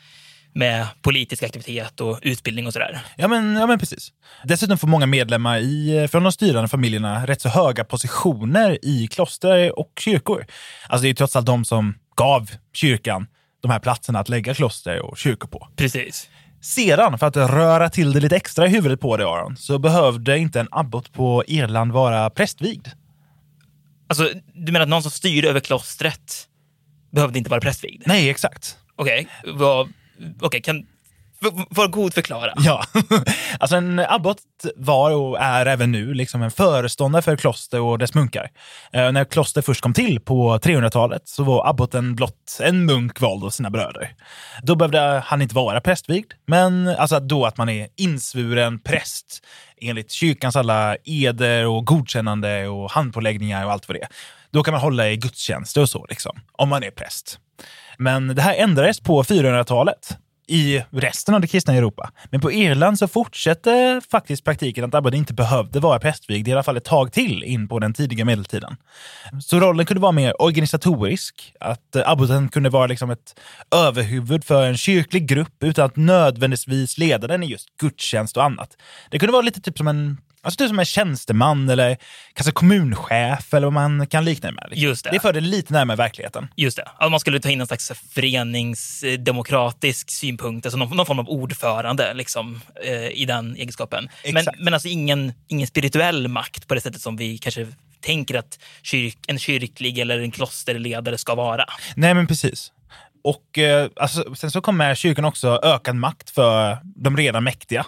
med 0.53 0.87
politisk 1.01 1.43
aktivitet 1.43 2.01
och 2.01 2.19
utbildning 2.21 2.67
och 2.67 2.73
sådär. 2.73 3.01
Ja 3.15 3.27
men, 3.27 3.55
ja, 3.55 3.67
men 3.67 3.79
precis. 3.79 4.11
Dessutom 4.43 4.77
får 4.77 4.87
många 4.87 5.05
medlemmar 5.05 5.59
i, 5.59 6.07
från 6.11 6.23
de 6.23 6.31
styrande 6.31 6.67
familjerna 6.67 7.25
rätt 7.25 7.41
så 7.41 7.49
höga 7.49 7.83
positioner 7.83 8.85
i 8.85 9.07
kloster 9.07 9.79
och 9.79 9.91
kyrkor. 9.99 10.45
Alltså 10.87 11.03
det 11.03 11.09
är 11.09 11.13
trots 11.13 11.35
allt 11.35 11.45
de 11.45 11.65
som 11.65 11.95
gav 12.15 12.49
kyrkan 12.73 13.27
de 13.61 13.71
här 13.71 13.79
platserna 13.79 14.19
att 14.19 14.29
lägga 14.29 14.53
kloster 14.53 14.99
och 14.99 15.17
kyrkor 15.17 15.47
på. 15.47 15.67
Precis. 15.75 16.29
Sedan, 16.63 17.19
för 17.19 17.27
att 17.27 17.37
röra 17.37 17.89
till 17.89 18.13
det 18.13 18.19
lite 18.19 18.35
extra 18.35 18.67
i 18.67 18.69
huvudet 18.69 18.99
på 18.99 19.17
dig 19.17 19.25
Aron, 19.25 19.57
så 19.57 19.79
behövde 19.79 20.37
inte 20.37 20.59
en 20.59 20.67
abbot 20.71 21.13
på 21.13 21.43
Irland 21.47 21.91
vara 21.91 22.29
prästvigd. 22.29 22.87
Alltså, 24.07 24.29
du 24.53 24.71
menar 24.71 24.83
att 24.83 24.89
någon 24.89 25.01
som 25.01 25.11
styrde 25.11 25.49
över 25.49 25.59
klostret 25.59 26.47
behövde 27.11 27.37
inte 27.37 27.49
vara 27.49 27.61
prästvigd? 27.61 28.03
Nej, 28.05 28.29
exakt. 28.29 28.77
Okej, 28.95 29.27
vad... 29.45 29.93
Okej, 30.41 30.61
kan... 30.61 30.85
Var 31.69 31.87
god 31.87 32.13
förklara. 32.13 32.53
Ja, 32.55 32.83
alltså 33.59 33.75
en 33.75 33.99
abbot 33.99 34.37
var 34.75 35.11
och 35.11 35.39
är 35.39 35.65
även 35.65 35.91
nu 35.91 36.13
liksom 36.13 36.41
en 36.41 36.51
föreståndare 36.51 37.21
för 37.21 37.35
kloster 37.35 37.79
och 37.79 37.97
dess 37.99 38.13
munkar. 38.13 38.49
Eh, 38.93 39.11
när 39.11 39.25
kloster 39.25 39.61
först 39.61 39.81
kom 39.81 39.93
till 39.93 40.19
på 40.19 40.57
300-talet 40.57 41.21
så 41.25 41.43
var 41.43 41.69
abboten 41.69 42.15
blott 42.15 42.59
en 42.63 42.85
munk 42.85 43.21
vald 43.21 43.43
av 43.43 43.49
sina 43.49 43.69
bröder. 43.69 44.15
Då 44.63 44.75
behövde 44.75 45.23
han 45.25 45.41
inte 45.41 45.55
vara 45.55 45.81
prästvigd, 45.81 46.31
men 46.47 46.87
alltså 46.87 47.19
då 47.19 47.45
att 47.45 47.57
man 47.57 47.69
är 47.69 47.87
insvuren 47.97 48.79
präst 48.79 49.43
enligt 49.81 50.11
kyrkans 50.11 50.55
alla 50.55 50.95
eder 51.03 51.67
och 51.67 51.85
godkännande 51.85 52.67
och 52.67 52.91
handpåläggningar 52.91 53.65
och 53.65 53.71
allt 53.71 53.87
vad 53.87 53.95
det 53.95 54.01
är. 54.01 54.09
Då 54.51 54.63
kan 54.63 54.71
man 54.71 54.81
hålla 54.81 55.09
i 55.09 55.17
gudstjänster 55.17 55.81
och 55.81 55.89
så, 55.89 56.05
liksom, 56.09 56.39
om 56.51 56.69
man 56.69 56.83
är 56.83 56.91
präst. 56.91 57.39
Men 57.97 58.27
det 58.27 58.41
här 58.41 58.55
ändrades 58.55 58.99
på 58.99 59.23
400-talet 59.23 60.17
i 60.47 60.83
resten 60.89 61.35
av 61.35 61.41
det 61.41 61.47
kristna 61.47 61.73
Europa. 61.73 62.11
Men 62.29 62.41
på 62.41 62.51
Irland 62.51 62.99
så 62.99 63.07
fortsatte 63.07 64.01
faktiskt 64.11 64.43
praktiken 64.43 64.85
att 64.85 64.95
abbot 64.95 65.13
inte 65.13 65.33
behövde 65.33 65.79
vara 65.79 65.99
prästvigd, 65.99 66.47
i 66.47 66.51
alla 66.51 66.63
fall 66.63 66.77
ett 66.77 66.85
tag 66.85 67.11
till 67.11 67.43
in 67.43 67.67
på 67.67 67.79
den 67.79 67.93
tidiga 67.93 68.25
medeltiden. 68.25 68.75
Så 69.41 69.59
rollen 69.59 69.85
kunde 69.85 70.01
vara 70.01 70.11
mer 70.11 70.41
organisatorisk, 70.41 71.53
att 71.59 71.95
eh, 71.95 72.09
abboten 72.09 72.49
kunde 72.49 72.69
vara 72.69 72.87
liksom 72.87 73.09
ett 73.09 73.39
överhuvud 73.75 74.43
för 74.43 74.65
en 74.65 74.77
kyrklig 74.77 75.27
grupp 75.27 75.63
utan 75.63 75.85
att 75.85 75.95
nödvändigtvis 75.95 76.97
leda 76.97 77.27
den 77.27 77.43
i 77.43 77.45
just 77.45 77.67
gudstjänst 77.77 78.37
och 78.37 78.43
annat. 78.43 78.77
Det 79.09 79.19
kunde 79.19 79.33
vara 79.33 79.41
lite 79.41 79.61
typ 79.61 79.77
som 79.77 79.87
en 79.87 80.17
Alltså 80.43 80.57
typ 80.57 80.69
som 80.69 80.79
en 80.79 80.85
tjänsteman 80.85 81.69
eller 81.69 81.97
kanske 82.33 82.51
kommunchef 82.51 83.53
eller 83.53 83.67
vad 83.67 83.73
man 83.73 84.07
kan 84.07 84.25
likna 84.25 84.51
det 84.51 84.55
med. 84.55 84.69
Just 84.71 85.03
det. 85.03 85.09
Det 85.11 85.19
förde 85.19 85.39
lite 85.39 85.73
närmare 85.73 85.97
verkligheten. 85.97 86.47
Just 86.55 86.77
det. 86.77 86.83
Alltså 86.83 87.09
man 87.09 87.19
skulle 87.19 87.39
ta 87.39 87.49
in 87.49 87.61
en 87.61 87.67
slags 87.67 87.91
föreningsdemokratisk 88.09 90.11
synpunkt, 90.11 90.65
alltså 90.65 90.77
någon, 90.77 90.97
någon 90.97 91.05
form 91.05 91.19
av 91.19 91.29
ordförande 91.29 92.13
liksom, 92.13 92.61
eh, 92.83 93.07
i 93.07 93.25
den 93.25 93.55
egenskapen. 93.55 94.09
Men, 94.33 94.45
men 94.59 94.73
alltså 94.73 94.89
ingen, 94.89 95.33
ingen 95.47 95.67
spirituell 95.67 96.27
makt 96.27 96.67
på 96.67 96.75
det 96.75 96.81
sättet 96.81 97.01
som 97.01 97.15
vi 97.15 97.37
kanske 97.37 97.67
tänker 98.01 98.35
att 98.35 98.59
kyrk, 98.81 99.17
en 99.27 99.39
kyrklig 99.39 99.99
eller 99.99 100.19
en 100.19 100.31
klosterledare 100.31 101.17
ska 101.17 101.35
vara. 101.35 101.65
Nej, 101.95 102.13
men 102.13 102.27
precis. 102.27 102.71
Och 103.23 103.57
eh, 103.57 103.89
alltså, 103.95 104.35
sen 104.35 104.51
så 104.51 104.61
kommer 104.61 104.95
kyrkan 104.95 105.25
också 105.25 105.59
ökad 105.63 105.95
makt 105.95 106.29
för 106.29 106.77
de 106.83 107.17
redan 107.17 107.43
mäktiga. 107.43 107.85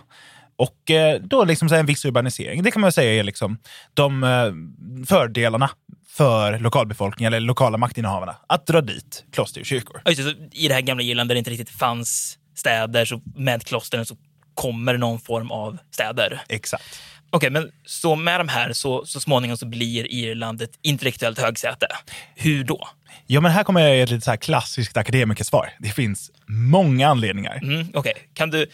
Och 0.57 0.91
eh, 0.91 1.21
då 1.21 1.43
liksom 1.45 1.69
så 1.69 1.75
en 1.75 1.85
viss 1.85 2.05
urbanisering. 2.05 2.63
Det 2.63 2.71
kan 2.71 2.81
man 2.81 2.91
säga 2.91 3.19
är 3.19 3.23
liksom 3.23 3.57
de 3.93 4.23
eh, 4.23 5.05
fördelarna 5.05 5.69
för 6.07 6.59
lokalbefolkningen 6.59 7.33
eller 7.33 7.47
lokala 7.47 7.77
maktinnehavarna. 7.77 8.35
Att 8.47 8.67
dra 8.67 8.81
dit 8.81 9.25
kloster 9.31 9.61
och 9.61 9.65
kyrkor. 9.65 10.01
Just 10.05 10.23
det, 10.23 10.57
I 10.57 10.67
det 10.67 10.73
här 10.73 10.81
gamla 10.81 11.03
Irland 11.03 11.29
där 11.29 11.35
det 11.35 11.39
inte 11.39 11.51
riktigt 11.51 11.69
fanns 11.69 12.37
städer, 12.55 13.05
så 13.05 13.21
med 13.35 13.63
klostren 13.63 14.05
så 14.05 14.15
kommer 14.53 14.97
någon 14.97 15.19
form 15.19 15.51
av 15.51 15.77
städer. 15.91 16.41
Exakt. 16.49 17.01
Okej, 17.29 17.49
men 17.49 17.71
så 17.85 18.15
med 18.15 18.39
de 18.39 18.47
här 18.47 18.73
så, 18.73 19.05
så 19.05 19.19
småningom 19.19 19.57
så 19.57 19.65
blir 19.65 20.11
Irland 20.11 20.61
ett 20.61 20.79
intellektuellt 20.81 21.39
högsäte. 21.39 21.87
Hur 22.35 22.63
då? 22.63 22.87
Ja, 23.27 23.41
men 23.41 23.51
här 23.51 23.63
kommer 23.63 23.81
jag 23.81 23.95
ge 23.95 24.01
ett 24.01 24.09
lite 24.11 24.25
så 24.25 24.31
här 24.31 24.37
klassiskt 24.37 24.97
akademikersvar. 24.97 25.73
Det 25.79 25.89
finns 25.89 26.31
många 26.47 27.07
anledningar. 27.07 27.59
Mm, 27.63 27.87
Okej, 27.93 28.13
kan 28.33 28.49
du... 28.49 28.67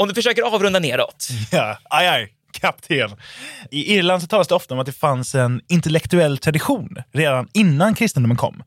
Om 0.00 0.08
du 0.08 0.14
försöker 0.14 0.42
avrunda 0.42 0.78
neråt. 0.78 1.28
Ja, 1.50 1.78
aj, 1.90 2.08
aj. 2.08 2.32
Kapten. 2.52 3.10
I 3.70 3.96
Irland 3.96 4.22
så 4.22 4.28
talas 4.28 4.48
det 4.48 4.54
ofta 4.54 4.74
om 4.74 4.80
att 4.80 4.86
det 4.86 4.92
fanns 4.92 5.34
en 5.34 5.60
intellektuell 5.68 6.38
tradition 6.38 6.96
redan 7.12 7.48
innan 7.52 7.94
kristendomen 7.94 8.36
kom. 8.36 8.62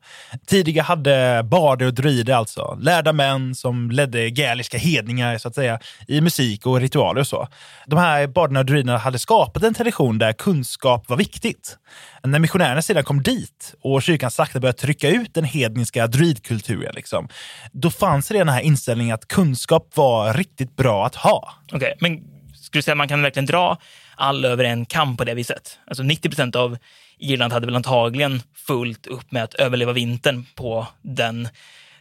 Tidigare 0.46 0.84
hade 0.84 1.42
barder 1.44 1.86
och 1.86 1.94
druider 1.94 2.34
alltså, 2.34 2.78
lärda 2.80 3.12
män 3.12 3.54
som 3.54 3.90
ledde 3.90 4.30
gaeliska 4.30 4.78
hedningar 4.78 5.38
så 5.38 5.48
att 5.48 5.54
säga, 5.54 5.78
i 6.08 6.20
musik 6.20 6.66
och 6.66 6.80
ritualer 6.80 7.20
och 7.20 7.26
så. 7.26 7.48
De 7.86 7.98
här 7.98 8.26
barderna 8.26 8.60
och 8.60 8.66
druiderna 8.66 8.98
hade 8.98 9.18
skapat 9.18 9.62
en 9.62 9.74
tradition 9.74 10.18
där 10.18 10.32
kunskap 10.32 11.08
var 11.08 11.16
viktigt. 11.16 11.78
När 12.24 12.38
missionärerna 12.38 12.82
sedan 12.82 13.04
kom 13.04 13.22
dit 13.22 13.74
och 13.80 14.02
kyrkan 14.02 14.30
sakta 14.30 14.60
började 14.60 14.78
trycka 14.78 15.08
ut 15.08 15.34
den 15.34 15.44
hedniska 15.44 16.06
druidkulturen, 16.06 16.94
liksom, 16.94 17.28
då 17.72 17.90
fanns 17.90 18.28
det 18.28 18.38
den 18.38 18.48
här 18.48 18.60
inställningen 18.60 19.14
att 19.14 19.28
kunskap 19.28 19.96
var 19.96 20.34
riktigt 20.34 20.76
bra 20.76 21.06
att 21.06 21.14
ha. 21.14 21.54
Okej, 21.72 21.96
men 22.00 22.33
skulle 22.64 22.78
du 22.78 22.82
säga 22.82 22.92
att 22.92 22.98
man 22.98 23.08
kan 23.08 23.22
verkligen 23.22 23.46
dra 23.46 23.78
alla 24.16 24.48
över 24.48 24.64
en 24.64 24.86
kam 24.86 25.16
på 25.16 25.24
det 25.24 25.34
viset? 25.34 25.78
Alltså 25.86 26.02
90 26.02 26.28
procent 26.28 26.56
av 26.56 26.78
Irland 27.18 27.52
hade 27.52 27.66
väl 27.66 27.76
antagligen 27.76 28.42
fullt 28.66 29.06
upp 29.06 29.32
med 29.32 29.44
att 29.44 29.54
överleva 29.54 29.92
vintern 29.92 30.46
på 30.54 30.86
den, 31.02 31.48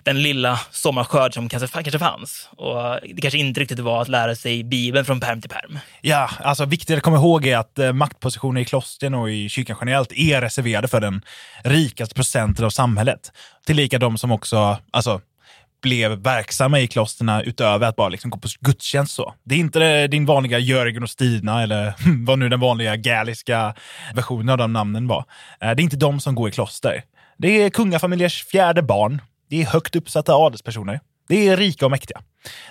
den 0.04 0.22
lilla 0.22 0.60
sommarskörd 0.72 1.34
som 1.34 1.50
kanske, 1.50 1.68
kanske 1.84 2.00
fanns. 2.00 2.50
Och 2.58 3.00
det 3.16 3.22
kanske 3.22 3.38
inte 3.38 3.60
riktigt 3.60 3.80
var 3.80 4.02
att 4.02 4.08
lära 4.08 4.36
sig 4.36 4.64
Bibeln 4.64 5.06
från 5.06 5.20
perm 5.20 5.42
till 5.42 5.50
perm. 5.50 5.80
Ja, 6.02 6.30
alltså 6.40 6.66
viktigt 6.66 6.98
att 6.98 7.04
komma 7.04 7.18
ihåg 7.18 7.48
är 7.48 7.58
att 7.58 7.80
eh, 7.80 7.94
maktpositioner 7.94 8.62
i 8.62 8.66
klostren 8.66 9.14
och 9.14 9.32
i 9.32 9.50
kyrkan 9.50 9.78
generellt 9.80 10.12
är 10.12 10.42
reserverade 10.42 10.88
för 10.88 11.02
den 11.02 11.22
rikaste 11.64 12.16
procenten 12.16 12.66
av 12.66 12.70
samhället. 12.70 13.32
Tillika 13.66 14.00
de 14.00 14.18
som 14.18 14.32
också 14.32 14.78
alltså, 14.92 15.22
blev 15.84 16.12
verksamma 16.12 16.80
i 16.80 16.88
klostren 16.88 17.30
utöver 17.30 17.88
att 17.88 17.96
bara 17.96 18.10
liksom 18.10 18.32
gå 18.32 18.38
på 18.38 18.48
gudstjänst. 18.60 19.14
Så. 19.14 19.34
Det 19.44 19.56
är 19.56 19.60
inte 19.60 20.08
din 20.08 20.26
vanliga 20.26 20.60
Jörgen 20.60 21.04
och 21.04 21.10
Stina 21.10 21.64
eller 21.64 21.94
vad 22.26 22.40
nu 22.40 22.50
den 22.50 22.60
vanliga 22.60 22.96
galiska 22.96 23.76
versionen 24.16 24.50
av 24.50 24.58
de 24.58 24.74
namnen 24.74 25.08
var. 25.08 25.26
Eh, 25.62 25.72
det 25.72 25.82
är 25.82 25.84
inte 25.84 25.96
de 25.96 26.20
som 26.20 26.36
går 26.36 26.50
i 26.50 26.52
kloster. 26.52 27.04
Det 27.38 27.62
är 27.62 27.70
kungafamiljers 27.70 28.46
fjärde 28.46 28.82
barn. 28.82 29.22
Det 29.50 29.62
är 29.62 29.66
högt 29.66 29.96
uppsatta 29.96 30.34
adelspersoner. 30.34 31.00
Det 31.28 31.48
är 31.48 31.58
rika 31.58 31.86
och 31.86 31.92
mäktiga. 31.92 32.22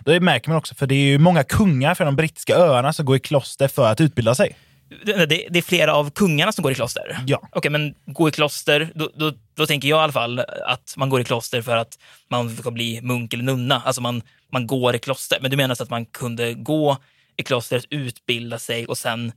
Det 0.04 0.20
märker 0.20 0.48
man 0.48 0.58
också, 0.58 0.74
för 0.74 0.86
det 0.86 0.94
är 0.94 1.06
ju 1.06 1.18
många 1.18 1.44
kungar 1.44 1.94
från 1.94 2.06
de 2.06 2.16
brittiska 2.16 2.56
öarna 2.56 2.92
som 2.92 3.06
går 3.06 3.16
i 3.16 3.20
kloster 3.20 3.68
för 3.68 3.88
att 3.88 4.00
utbilda 4.00 4.34
sig. 4.34 4.56
Det, 5.04 5.26
det, 5.26 5.58
är 5.58 5.62
flera 5.62 5.94
av 5.94 6.10
kungarna 6.10 6.52
som 6.52 6.62
går 6.62 6.72
i 6.72 6.74
kloster? 6.74 7.18
Ja. 7.26 7.48
Okej, 7.52 7.70
men 7.70 7.94
gå 8.06 8.28
i 8.28 8.30
kloster, 8.30 8.92
då, 8.94 9.10
då, 9.14 9.32
då 9.54 9.66
tänker 9.66 9.88
jag 9.88 9.98
i 9.98 10.02
alla 10.02 10.12
fall 10.12 10.38
att 10.66 10.94
man 10.96 11.08
går 11.08 11.20
i 11.20 11.24
kloster 11.24 11.62
för 11.62 11.76
att 11.76 11.98
man 12.28 12.56
ska 12.56 12.70
bli 12.70 13.00
munk 13.02 13.34
eller 13.34 13.44
nunna. 13.44 13.82
Alltså 13.84 14.02
man, 14.02 14.22
man 14.52 14.66
går 14.66 14.94
i 14.94 14.98
kloster. 14.98 15.38
Men 15.40 15.50
du 15.50 15.56
menar 15.56 15.74
så 15.74 15.82
att 15.82 15.90
man 15.90 16.06
kunde 16.06 16.54
gå 16.54 16.96
i 17.36 17.42
klostret, 17.42 17.84
utbilda 17.90 18.58
sig 18.58 18.86
och 18.86 18.98
sen 18.98 19.32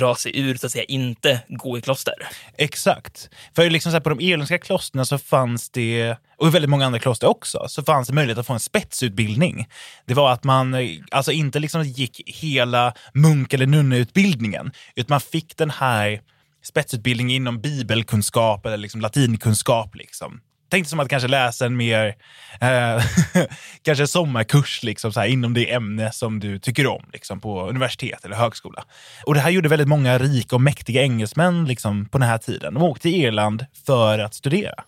dra 0.00 0.14
sig 0.14 0.38
ur, 0.38 0.56
så 0.56 0.66
att 0.66 0.72
säga, 0.72 0.84
inte 0.84 1.40
gå 1.48 1.78
i 1.78 1.80
kloster? 1.80 2.14
Exakt. 2.58 3.30
För 3.56 3.70
liksom 3.70 3.92
så 3.92 3.96
här, 3.96 4.00
på 4.00 4.08
de 4.08 4.20
irländska 4.20 4.58
klostren 4.58 5.06
så 5.06 5.18
fanns 5.18 5.70
det, 5.70 6.16
och 6.36 6.48
i 6.48 6.50
väldigt 6.50 6.70
många 6.70 6.86
andra 6.86 6.98
kloster 6.98 7.26
också, 7.26 7.66
så 7.68 7.82
fanns 7.82 8.08
det 8.08 8.14
möjlighet 8.14 8.38
att 8.38 8.46
få 8.46 8.52
en 8.52 8.60
spetsutbildning. 8.60 9.66
Det 10.06 10.14
var 10.14 10.32
att 10.32 10.44
man 10.44 10.76
alltså 11.10 11.32
inte 11.32 11.58
liksom 11.58 11.82
gick 11.82 12.20
hela 12.26 12.94
munk 13.14 13.52
eller 13.52 13.66
nunneutbildningen, 13.66 14.72
utan 14.94 15.14
man 15.14 15.20
fick 15.20 15.56
den 15.56 15.70
här 15.70 16.20
spetsutbildningen 16.64 17.36
inom 17.36 17.60
bibelkunskap 17.60 18.66
eller 18.66 18.76
liksom 18.76 19.00
latinkunskap. 19.00 19.94
Liksom. 19.94 20.40
Tänk 20.68 20.88
som 20.88 21.00
att 21.00 21.08
kanske 21.08 21.28
läsa 21.28 21.66
en 21.66 21.76
mer, 21.76 22.14
eh, 22.60 23.04
kanske 23.82 24.06
sommarkurs 24.06 24.82
liksom, 24.82 25.12
så 25.12 25.20
här, 25.20 25.26
inom 25.26 25.54
det 25.54 25.72
ämne 25.72 26.12
som 26.12 26.40
du 26.40 26.58
tycker 26.58 26.86
om 26.86 27.04
liksom, 27.12 27.40
på 27.40 27.68
universitet 27.68 28.24
eller 28.24 28.36
högskola. 28.36 28.84
Och 29.26 29.34
det 29.34 29.40
här 29.40 29.50
gjorde 29.50 29.68
väldigt 29.68 29.88
många 29.88 30.18
rika 30.18 30.56
och 30.56 30.62
mäktiga 30.62 31.02
engelsmän 31.02 31.64
liksom, 31.64 32.08
på 32.08 32.18
den 32.18 32.28
här 32.28 32.38
tiden. 32.38 32.74
De 32.74 32.82
åkte 32.82 33.02
till 33.02 33.14
Irland 33.14 33.66
för 33.86 34.18
att 34.18 34.34
studera. 34.34 34.84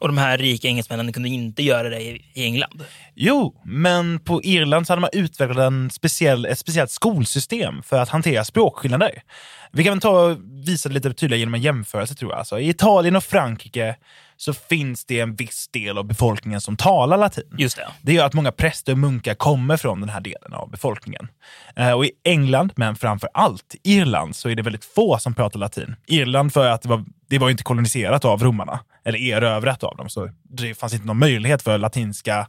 Och 0.00 0.08
de 0.08 0.18
här 0.18 0.38
rika 0.38 0.68
engelsmännen 0.68 1.12
kunde 1.12 1.28
inte 1.28 1.62
göra 1.62 1.88
det 1.88 2.00
i 2.00 2.22
i 2.34 2.44
England? 2.44 2.84
Jo, 3.14 3.60
men 3.64 4.20
på 4.20 4.42
Irland 4.42 4.86
så 4.86 4.92
hade 4.92 5.00
man 5.00 5.10
utvecklat 5.12 5.58
en 5.58 5.90
speciell, 5.90 6.46
ett 6.46 6.58
speciellt 6.58 6.90
skolsystem 6.90 7.82
för 7.82 7.98
att 7.98 8.08
hantera 8.08 8.44
språkskillnader. 8.44 9.22
Vi 9.72 9.84
kan 9.84 10.00
ta 10.00 10.10
och 10.10 10.38
visa 10.66 10.88
det 10.88 10.94
lite 10.94 11.12
tydligare 11.12 11.38
genom 11.38 11.54
en 11.54 11.62
jämförelse 11.62 12.14
tror 12.14 12.32
jag. 12.32 12.38
Alltså, 12.38 12.60
I 12.60 12.68
Italien 12.68 13.16
och 13.16 13.24
Frankrike 13.24 13.96
så 14.44 14.52
finns 14.52 15.04
det 15.04 15.20
en 15.20 15.34
viss 15.34 15.68
del 15.68 15.98
av 15.98 16.04
befolkningen 16.04 16.60
som 16.60 16.76
talar 16.76 17.16
latin. 17.16 17.44
Just 17.58 17.76
det. 17.76 17.88
Det 18.00 18.12
gör 18.12 18.26
att 18.26 18.34
många 18.34 18.52
präster 18.52 18.92
och 18.92 18.98
munkar 18.98 19.34
kommer 19.34 19.76
från 19.76 20.00
den 20.00 20.08
här 20.08 20.20
delen 20.20 20.52
av 20.52 20.70
befolkningen. 20.70 21.28
Eh, 21.76 21.90
Och 21.92 22.04
i 22.04 22.10
England, 22.24 22.72
men 22.76 22.96
framför 22.96 23.28
allt 23.34 23.74
Irland, 23.82 24.36
så 24.36 24.48
är 24.48 24.54
det 24.54 24.62
väldigt 24.62 24.84
få 24.84 25.18
som 25.18 25.34
pratar 25.34 25.58
latin. 25.58 25.96
Irland 26.06 26.52
för 26.52 26.68
att 26.68 26.82
det 26.82 26.88
var, 26.88 27.04
det 27.28 27.38
var 27.38 27.50
inte 27.50 27.62
koloniserat 27.62 28.24
av 28.24 28.42
romarna, 28.42 28.80
eller 29.04 29.18
erövrat 29.18 29.82
av 29.84 29.96
dem, 29.96 30.08
så 30.08 30.30
det 30.42 30.74
fanns 30.74 30.94
inte 30.94 31.06
någon 31.06 31.18
möjlighet 31.18 31.62
för 31.62 31.78
latinska 31.78 32.48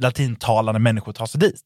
latintalande 0.00 0.78
människor 0.80 1.12
tar 1.12 1.26
sig 1.26 1.40
dit. 1.40 1.64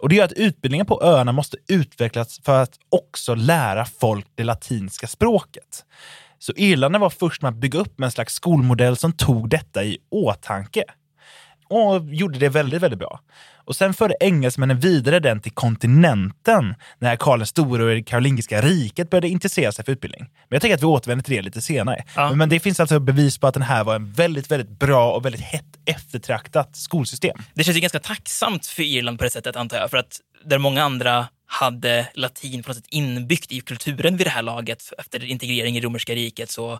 Och 0.00 0.08
det 0.08 0.14
gör 0.14 0.24
att 0.24 0.32
utbildningen 0.32 0.86
på 0.86 1.02
öarna 1.02 1.32
måste 1.32 1.56
utvecklas 1.68 2.40
för 2.44 2.62
att 2.62 2.74
också 2.88 3.34
lära 3.34 3.84
folk 3.84 4.26
det 4.34 4.44
latinska 4.44 5.06
språket. 5.06 5.84
Så 6.42 6.52
Irland 6.56 6.96
var 6.96 7.10
först 7.10 7.42
med 7.42 7.48
att 7.48 7.54
bygga 7.54 7.78
upp 7.78 8.00
en 8.00 8.10
slags 8.10 8.34
skolmodell 8.34 8.96
som 8.96 9.12
tog 9.12 9.48
detta 9.48 9.84
i 9.84 9.98
åtanke. 10.10 10.84
Och 11.68 12.04
gjorde 12.04 12.38
det 12.38 12.48
väldigt, 12.48 12.82
väldigt 12.82 12.98
bra. 12.98 13.20
Och 13.64 13.76
sen 13.76 13.94
förde 13.94 14.14
engelsmännen 14.20 14.80
vidare 14.80 15.20
den 15.20 15.40
till 15.40 15.52
kontinenten 15.52 16.74
när 16.98 17.16
Karl 17.16 17.38
den 17.38 17.46
store 17.46 17.84
och 17.84 17.90
det 17.90 18.02
karolingiska 18.02 18.60
riket 18.60 19.10
började 19.10 19.28
intressera 19.28 19.72
sig 19.72 19.84
för 19.84 19.92
utbildning. 19.92 20.20
Men 20.20 20.56
jag 20.56 20.62
tänker 20.62 20.74
att 20.74 20.82
vi 20.82 20.86
återvänder 20.86 21.24
till 21.24 21.36
det 21.36 21.42
lite 21.42 21.60
senare. 21.60 22.04
Ja. 22.16 22.32
Men 22.34 22.48
det 22.48 22.60
finns 22.60 22.80
alltså 22.80 23.00
bevis 23.00 23.38
på 23.38 23.46
att 23.46 23.54
den 23.54 23.62
här 23.62 23.84
var 23.84 23.94
en 23.94 24.12
väldigt, 24.12 24.50
väldigt 24.50 24.78
bra 24.78 25.12
och 25.12 25.24
väldigt 25.24 25.40
hett 25.40 25.78
eftertraktat 25.86 26.76
skolsystem. 26.76 27.38
Det 27.54 27.64
känns 27.64 27.76
ju 27.76 27.80
ganska 27.80 28.00
tacksamt 28.00 28.66
för 28.66 28.82
Irland 28.82 29.18
på 29.18 29.24
det 29.24 29.30
sättet, 29.30 29.56
antar 29.56 29.76
jag. 29.76 29.90
För 29.90 29.96
att 29.96 30.20
där 30.44 30.58
många 30.58 30.82
andra 30.82 31.28
hade 31.46 32.08
latin 32.14 32.62
på 32.62 32.68
något 32.68 32.76
sätt 32.76 32.86
inbyggt 32.88 33.52
i 33.52 33.60
kulturen 33.60 34.16
vid 34.16 34.26
det 34.26 34.30
här 34.30 34.42
laget 34.42 34.92
efter 34.98 35.24
integrering 35.24 35.76
i 35.76 35.80
romerska 35.80 36.14
riket 36.14 36.50
så 36.50 36.72
eh, 36.72 36.78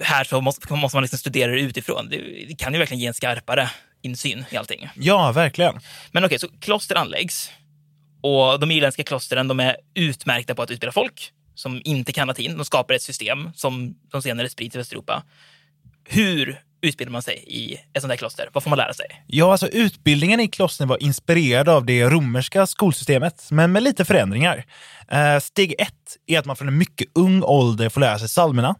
här 0.00 0.24
så 0.24 0.40
måste, 0.40 0.74
måste 0.74 0.96
man 0.96 1.02
liksom 1.02 1.18
studera 1.18 1.52
det 1.52 1.60
utifrån. 1.60 2.08
Det, 2.08 2.16
det 2.48 2.54
kan 2.58 2.72
ju 2.72 2.78
verkligen 2.78 3.00
ge 3.00 3.06
en 3.06 3.14
skarpare 3.14 3.70
insyn 4.02 4.44
i 4.50 4.56
allting. 4.56 4.88
Ja, 4.94 5.32
verkligen. 5.32 5.80
Men 6.12 6.24
okej, 6.24 6.38
så 6.38 6.48
kloster 6.60 6.96
anläggs 6.96 7.50
och 8.22 8.60
de 8.60 8.70
irländska 8.70 9.02
klostren 9.02 9.48
de 9.48 9.60
är 9.60 9.76
utmärkta 9.94 10.54
på 10.54 10.62
att 10.62 10.70
utbilda 10.70 10.92
folk 10.92 11.32
som 11.54 11.80
inte 11.84 12.12
kan 12.12 12.28
latin. 12.28 12.56
De 12.56 12.64
skapar 12.64 12.94
ett 12.94 13.02
system 13.02 13.50
som 13.54 13.94
de 14.10 14.22
senare 14.22 14.48
sprids 14.48 14.74
i 14.74 14.78
Västeuropa. 14.78 15.22
Hur 16.04 16.60
utbildar 16.82 17.12
man 17.12 17.22
sig 17.22 17.44
i 17.46 17.74
ett 17.74 18.00
sånt 18.02 18.10
här 18.10 18.16
kloster? 18.16 18.48
Vad 18.52 18.62
får 18.62 18.70
man 18.70 18.78
lära 18.78 18.94
sig? 18.94 19.06
Ja, 19.26 19.52
alltså 19.52 19.68
utbildningen 19.68 20.40
i 20.40 20.48
klostren 20.48 20.88
var 20.88 21.02
inspirerad 21.02 21.68
av 21.68 21.84
det 21.84 22.04
romerska 22.04 22.66
skolsystemet, 22.66 23.46
men 23.50 23.72
med 23.72 23.82
lite 23.82 24.04
förändringar. 24.04 24.64
Eh, 25.08 25.38
steg 25.38 25.74
ett 25.78 26.16
är 26.26 26.38
att 26.38 26.44
man 26.44 26.56
från 26.56 26.68
en 26.68 26.78
mycket 26.78 27.08
ung 27.14 27.42
ålder 27.42 27.88
får 27.88 28.00
lära 28.00 28.18
sig 28.18 28.28
psalmerna. 28.28 28.74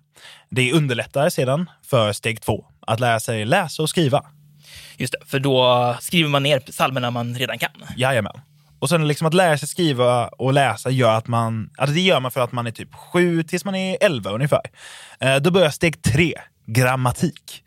Det 0.50 0.72
underlättar 0.72 1.30
sedan 1.30 1.70
för 1.86 2.12
steg 2.12 2.42
två, 2.42 2.64
att 2.86 3.00
lära 3.00 3.20
sig 3.20 3.44
läsa 3.44 3.82
och 3.82 3.90
skriva. 3.90 4.24
Just 4.96 5.12
det, 5.12 5.26
för 5.26 5.38
då 5.38 5.96
skriver 6.00 6.30
man 6.30 6.42
ner 6.42 6.60
psalmerna 6.60 7.10
man 7.10 7.34
redan 7.34 7.58
kan. 7.58 7.70
Jajamän. 7.96 8.40
Och 8.80 8.88
sen 8.88 9.08
liksom 9.08 9.26
att 9.26 9.34
lära 9.34 9.58
sig 9.58 9.68
skriva 9.68 10.28
och 10.28 10.52
läsa 10.52 10.90
gör 10.90 11.14
att 11.14 11.28
man, 11.28 11.70
alltså 11.76 11.94
det 11.94 12.00
gör 12.00 12.20
man 12.20 12.30
för 12.30 12.40
att 12.40 12.52
man 12.52 12.66
är 12.66 12.70
typ 12.70 12.94
sju 12.94 13.42
tills 13.42 13.64
man 13.64 13.74
är 13.74 13.98
elva 14.00 14.30
ungefär. 14.30 14.62
Eh, 15.20 15.36
då 15.36 15.50
börjar 15.50 15.70
steg 15.70 16.02
tre, 16.02 16.34
grammatik. 16.72 17.64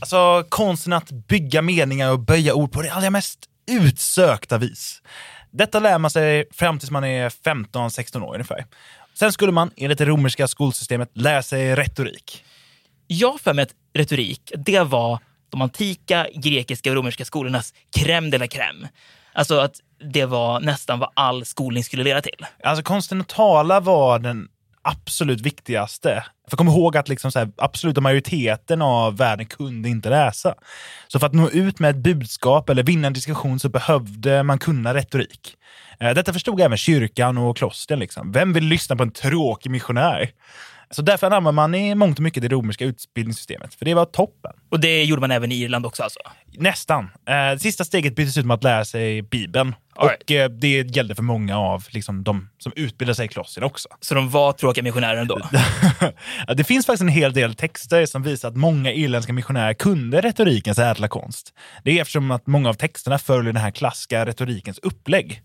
Alltså 0.00 0.44
konsten 0.48 0.92
att 0.92 1.10
bygga 1.10 1.62
meningar 1.62 2.10
och 2.10 2.18
böja 2.20 2.54
ord 2.54 2.72
på 2.72 2.82
det 2.82 2.90
allra 2.90 3.10
mest 3.10 3.38
utsökta 3.70 4.58
vis. 4.58 5.02
Detta 5.50 5.80
lär 5.80 5.98
man 5.98 6.10
sig 6.10 6.44
fram 6.52 6.78
tills 6.78 6.90
man 6.90 7.04
är 7.04 7.28
15-16 7.28 8.22
år 8.22 8.34
ungefär. 8.34 8.66
Sen 9.14 9.32
skulle 9.32 9.52
man, 9.52 9.70
enligt 9.76 9.98
det 9.98 10.04
romerska 10.04 10.48
skolsystemet, 10.48 11.10
lära 11.14 11.42
sig 11.42 11.76
retorik. 11.76 12.44
Jag 13.06 13.40
för 13.40 13.54
mig 13.54 13.62
att 13.62 13.74
retorik, 13.94 14.52
det 14.56 14.80
var 14.80 15.18
de 15.50 15.62
antika 15.62 16.26
grekiska 16.34 16.90
och 16.90 16.96
romerska 16.96 17.24
skolornas 17.24 17.74
crème 17.96 18.30
de 18.30 18.38
la 18.38 18.46
crème. 18.46 18.88
Alltså 19.32 19.58
att 19.58 19.80
det 20.12 20.24
var 20.24 20.60
nästan 20.60 20.98
vad 20.98 21.10
all 21.14 21.44
skolning 21.44 21.84
skulle 21.84 22.04
leda 22.04 22.22
till. 22.22 22.46
Alltså 22.62 22.82
konsten 22.82 23.20
att 23.20 23.28
tala 23.28 23.80
var 23.80 24.18
den 24.18 24.48
absolut 24.86 25.40
viktigaste. 25.40 26.24
För 26.50 26.56
kom 26.56 26.68
ihåg 26.68 26.96
att 26.96 27.08
liksom 27.08 27.32
så 27.32 27.38
här, 27.38 27.48
absoluta 27.56 28.00
majoriteten 28.00 28.82
av 28.82 29.16
världen 29.16 29.46
kunde 29.46 29.88
inte 29.88 30.10
läsa. 30.10 30.54
Så 31.08 31.18
för 31.18 31.26
att 31.26 31.34
nå 31.34 31.50
ut 31.50 31.78
med 31.78 31.90
ett 31.90 31.96
budskap 31.96 32.68
eller 32.68 32.82
vinna 32.82 33.06
en 33.06 33.12
diskussion 33.12 33.60
så 33.60 33.68
behövde 33.68 34.42
man 34.42 34.58
kunna 34.58 34.94
retorik. 34.94 35.56
Eh, 36.00 36.14
detta 36.14 36.32
förstod 36.32 36.60
även 36.60 36.78
kyrkan 36.78 37.38
och 37.38 37.56
klostren. 37.56 37.98
Liksom. 37.98 38.32
Vem 38.32 38.52
vill 38.52 38.64
lyssna 38.64 38.96
på 38.96 39.02
en 39.02 39.10
tråkig 39.10 39.70
missionär? 39.70 40.30
Så 40.90 41.02
därför 41.02 41.26
använder 41.26 41.52
man 41.52 41.74
i 41.74 41.94
mångt 41.94 42.18
och 42.18 42.22
mycket 42.22 42.42
det 42.42 42.48
romerska 42.48 42.84
utbildningssystemet, 42.84 43.74
för 43.74 43.84
det 43.84 43.94
var 43.94 44.04
toppen. 44.04 44.52
Och 44.70 44.80
det 44.80 45.04
gjorde 45.04 45.20
man 45.20 45.30
även 45.30 45.52
i 45.52 45.54
Irland 45.54 45.86
också 45.86 46.02
alltså? 46.02 46.20
Nästan. 46.58 47.10
Eh, 47.28 47.58
sista 47.58 47.84
steget 47.84 48.16
byttes 48.16 48.36
ut 48.36 48.46
med 48.46 48.54
att 48.54 48.64
lära 48.64 48.84
sig 48.84 49.22
Bibeln. 49.22 49.74
All 49.96 50.08
right. 50.08 50.22
Och 50.22 50.30
eh, 50.30 50.50
det 50.50 50.96
gällde 50.96 51.14
för 51.14 51.22
många 51.22 51.58
av 51.58 51.84
liksom, 51.90 52.24
de 52.24 52.48
som 52.58 52.72
utbildade 52.76 53.14
sig 53.14 53.26
i 53.26 53.28
klostren 53.28 53.64
också. 53.64 53.88
Så 54.00 54.14
de 54.14 54.30
var 54.30 54.52
tråkiga 54.52 54.84
missionärer 54.84 55.16
ändå? 55.16 55.40
Det 56.56 56.64
finns 56.64 56.86
faktiskt 56.86 57.02
en 57.02 57.08
hel 57.08 57.32
del 57.32 57.54
texter 57.54 58.06
som 58.06 58.22
visar 58.22 58.48
att 58.48 58.56
många 58.56 58.92
irländska 58.92 59.32
missionärer 59.32 59.74
kunde 59.74 60.20
retorikens 60.20 60.78
ädla 60.78 61.08
konst. 61.08 61.54
Det 61.84 61.98
är 61.98 62.02
eftersom 62.02 62.30
att 62.30 62.46
många 62.46 62.68
av 62.68 62.74
texterna 62.74 63.18
följer 63.18 63.52
den 63.52 63.62
här 63.62 63.70
klassiska 63.70 64.26
retorikens 64.26 64.78
upplägg. 64.78 65.42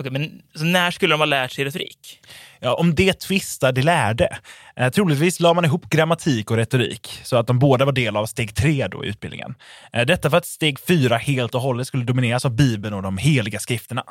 Okej, 0.00 0.12
men 0.12 0.42
så 0.54 0.64
när 0.64 0.90
skulle 0.90 1.14
de 1.14 1.20
ha 1.20 1.26
lärt 1.26 1.52
sig 1.52 1.64
retorik? 1.64 2.20
Ja, 2.60 2.74
om 2.74 2.94
det 2.94 3.12
tvistar 3.12 3.72
de 3.72 3.82
lärde. 3.82 4.38
Eh, 4.76 4.90
troligtvis 4.90 5.40
la 5.40 5.54
man 5.54 5.64
ihop 5.64 5.90
grammatik 5.90 6.50
och 6.50 6.56
retorik 6.56 7.20
så 7.24 7.36
att 7.36 7.46
de 7.46 7.58
båda 7.58 7.84
var 7.84 7.92
del 7.92 8.16
av 8.16 8.26
steg 8.26 8.54
tre 8.54 8.88
då 8.88 9.04
i 9.04 9.08
utbildningen. 9.08 9.54
Eh, 9.92 10.06
detta 10.06 10.30
för 10.30 10.36
att 10.36 10.46
steg 10.46 10.80
fyra 10.80 11.16
helt 11.16 11.54
och 11.54 11.60
hållet 11.60 11.86
skulle 11.86 12.04
domineras 12.04 12.44
av 12.44 12.56
Bibeln 12.56 12.94
och 12.94 13.02
de 13.02 13.18
heliga 13.18 13.58
skrifterna. 13.58 14.04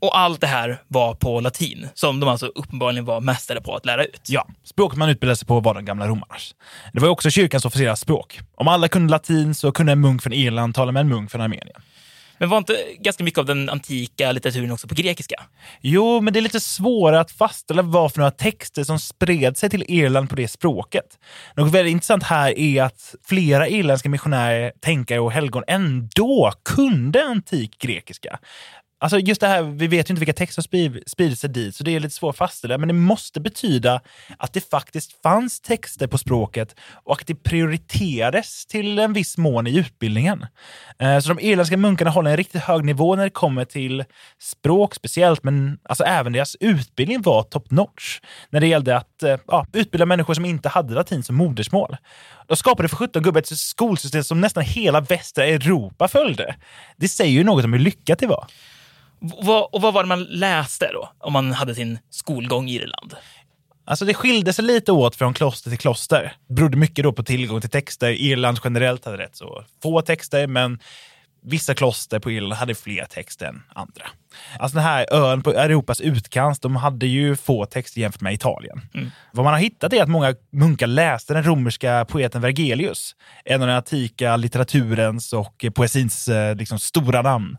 Och 0.00 0.18
allt 0.18 0.40
det 0.40 0.46
här 0.46 0.82
var 0.88 1.14
på 1.14 1.40
latin, 1.40 1.88
som 1.94 2.20
de 2.20 2.28
alltså 2.28 2.46
uppenbarligen 2.46 3.04
var 3.04 3.20
mästare 3.20 3.60
på 3.60 3.76
att 3.76 3.86
lära 3.86 4.04
ut. 4.04 4.20
Ja, 4.28 4.48
språket 4.64 4.98
man 4.98 5.08
utbildade 5.08 5.36
sig 5.36 5.48
på 5.48 5.60
var 5.60 5.74
de 5.74 5.84
gamla 5.84 6.08
romarnas. 6.08 6.54
Det 6.92 7.00
var 7.00 7.08
också 7.08 7.30
kyrkans 7.30 7.64
officiella 7.64 7.96
språk. 7.96 8.40
Om 8.54 8.68
alla 8.68 8.88
kunde 8.88 9.10
latin 9.10 9.54
så 9.54 9.72
kunde 9.72 9.92
en 9.92 10.00
munk 10.00 10.22
från 10.22 10.32
Irland 10.32 10.74
tala 10.74 10.92
med 10.92 11.00
en 11.00 11.08
munk 11.08 11.30
från 11.30 11.40
Armenien. 11.40 11.82
Men 12.42 12.48
var 12.48 12.58
inte 12.58 12.76
ganska 12.98 13.24
mycket 13.24 13.38
av 13.38 13.46
den 13.46 13.68
antika 13.68 14.32
litteraturen 14.32 14.72
också 14.72 14.88
på 14.88 14.94
grekiska? 14.94 15.42
Jo, 15.80 16.20
men 16.20 16.32
det 16.32 16.38
är 16.38 16.42
lite 16.42 16.60
svårare 16.60 17.20
att 17.20 17.30
fastställa 17.30 17.82
vad 17.82 18.12
för 18.12 18.18
några 18.18 18.30
texter 18.30 18.84
som 18.84 18.98
spred 18.98 19.56
sig 19.56 19.70
till 19.70 19.84
Irland 19.88 20.30
på 20.30 20.36
det 20.36 20.48
språket. 20.48 21.18
Något 21.56 21.72
väldigt 21.72 21.92
intressant 21.92 22.22
här 22.22 22.58
är 22.58 22.82
att 22.82 23.14
flera 23.24 23.68
irländska 23.68 24.08
missionärer, 24.08 24.72
tänkare 24.80 25.20
och 25.20 25.32
helgon 25.32 25.64
ändå 25.66 26.52
kunde 26.64 27.24
antik 27.24 27.78
grekiska. 27.78 28.38
Alltså 29.02 29.18
just 29.18 29.40
det 29.40 29.46
här, 29.46 29.62
vi 29.62 29.86
vet 29.86 30.10
ju 30.10 30.12
inte 30.12 30.20
vilka 30.20 30.32
texter 30.32 30.62
som 30.62 31.02
sprider 31.06 31.36
sig 31.36 31.50
dit, 31.50 31.76
så 31.76 31.84
det 31.84 31.96
är 31.96 32.00
lite 32.00 32.14
svårt 32.14 32.34
att 32.34 32.38
fastställa. 32.38 32.78
Men 32.78 32.88
det 32.88 32.94
måste 32.94 33.40
betyda 33.40 34.00
att 34.38 34.52
det 34.52 34.70
faktiskt 34.70 35.22
fanns 35.22 35.60
texter 35.60 36.06
på 36.06 36.18
språket 36.18 36.76
och 37.04 37.20
att 37.20 37.26
det 37.26 37.34
prioriterades 37.34 38.66
till 38.66 38.98
en 38.98 39.12
viss 39.12 39.38
mån 39.38 39.66
i 39.66 39.78
utbildningen. 39.78 40.46
Eh, 40.98 41.18
så 41.18 41.28
de 41.34 41.40
irländska 41.40 41.76
munkarna 41.76 42.10
håller 42.10 42.30
en 42.30 42.36
riktigt 42.36 42.62
hög 42.62 42.84
nivå 42.84 43.16
när 43.16 43.24
det 43.24 43.30
kommer 43.30 43.64
till 43.64 44.04
språk 44.40 44.94
speciellt, 44.94 45.42
men 45.42 45.78
alltså 45.82 46.04
även 46.04 46.32
deras 46.32 46.56
utbildning 46.60 47.22
var 47.22 47.42
top 47.42 47.70
notch 47.70 48.20
när 48.50 48.60
det 48.60 48.66
gällde 48.66 48.96
att 48.96 49.22
eh, 49.22 49.36
ja, 49.46 49.66
utbilda 49.72 50.06
människor 50.06 50.34
som 50.34 50.44
inte 50.44 50.68
hade 50.68 50.94
latin 50.94 51.22
som 51.22 51.36
modersmål. 51.36 51.96
De 52.48 52.56
skapade 52.56 52.88
för 52.88 52.96
17 52.96 53.22
gubbar 53.22 53.40
ett 53.40 53.58
skolsystem 53.58 54.24
som 54.24 54.40
nästan 54.40 54.62
hela 54.62 55.00
västra 55.00 55.46
Europa 55.46 56.08
följde. 56.08 56.54
Det 56.96 57.08
säger 57.08 57.32
ju 57.32 57.44
något 57.44 57.64
om 57.64 57.72
hur 57.72 57.80
lyckat 57.80 58.18
det 58.18 58.26
var. 58.26 58.46
Vad- 59.22 59.68
och 59.72 59.80
vad 59.80 59.94
var 59.94 60.02
det 60.02 60.08
man 60.08 60.24
läste 60.24 60.90
då, 60.92 61.12
om 61.18 61.32
man 61.32 61.52
hade 61.52 61.74
sin 61.74 61.98
skolgång 62.10 62.68
i 62.68 62.74
Irland? 62.74 63.14
Alltså 63.84 64.04
det 64.04 64.14
skilde 64.14 64.52
sig 64.52 64.64
lite 64.64 64.92
åt 64.92 65.16
från 65.16 65.34
kloster 65.34 65.70
till 65.70 65.78
kloster. 65.78 66.32
Det 66.48 66.54
berodde 66.54 66.76
mycket 66.76 67.02
då 67.02 67.12
på 67.12 67.22
tillgång 67.22 67.60
till 67.60 67.70
texter. 67.70 68.10
Irland 68.10 68.58
generellt 68.64 69.04
hade 69.04 69.18
rätt 69.18 69.36
så 69.36 69.64
få 69.82 70.02
texter, 70.02 70.46
men 70.46 70.78
vissa 71.42 71.74
kloster 71.74 72.18
på 72.18 72.30
Irland 72.30 72.52
hade 72.52 72.74
fler 72.74 73.04
texter 73.04 73.46
än 73.46 73.62
andra. 73.74 74.06
Alltså 74.58 74.76
den 74.76 74.84
här 74.84 75.06
ön 75.12 75.42
på 75.42 75.50
Europas 75.50 76.00
utkant, 76.00 76.62
de 76.62 76.76
hade 76.76 77.06
ju 77.06 77.36
få 77.36 77.66
texter 77.66 78.00
jämfört 78.00 78.20
med 78.20 78.34
Italien. 78.34 78.80
Vad 79.32 79.44
man 79.44 79.52
har 79.52 79.60
hittat 79.60 79.92
är 79.92 80.02
att 80.02 80.08
många 80.08 80.34
munkar 80.52 80.86
läste 80.86 81.34
den 81.34 81.44
romerska 81.44 82.06
poeten 82.08 82.40
Vergelius, 82.40 83.16
en 83.44 83.62
av 83.62 83.68
den 83.68 83.76
antika 83.76 84.36
litteraturens 84.36 85.32
och 85.32 85.64
poesins 85.74 86.28
eh, 86.28 86.56
liksom, 86.56 86.78
stora 86.78 87.22
namn. 87.22 87.56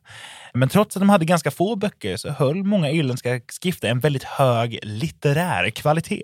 Men 0.54 0.70
trots 0.70 0.96
att 0.96 1.02
de 1.02 1.10
hade 1.10 1.26
ganska 1.26 1.52
få 1.52 1.76
böcker 1.76 2.18
så 2.18 2.30
höll 2.30 2.64
många 2.64 2.90
irländska 2.90 3.42
skrifter 3.50 3.90
en 3.90 4.00
väldigt 4.00 4.24
hög 4.24 4.80
litterär 4.84 5.70
kvalitet. 5.70 6.24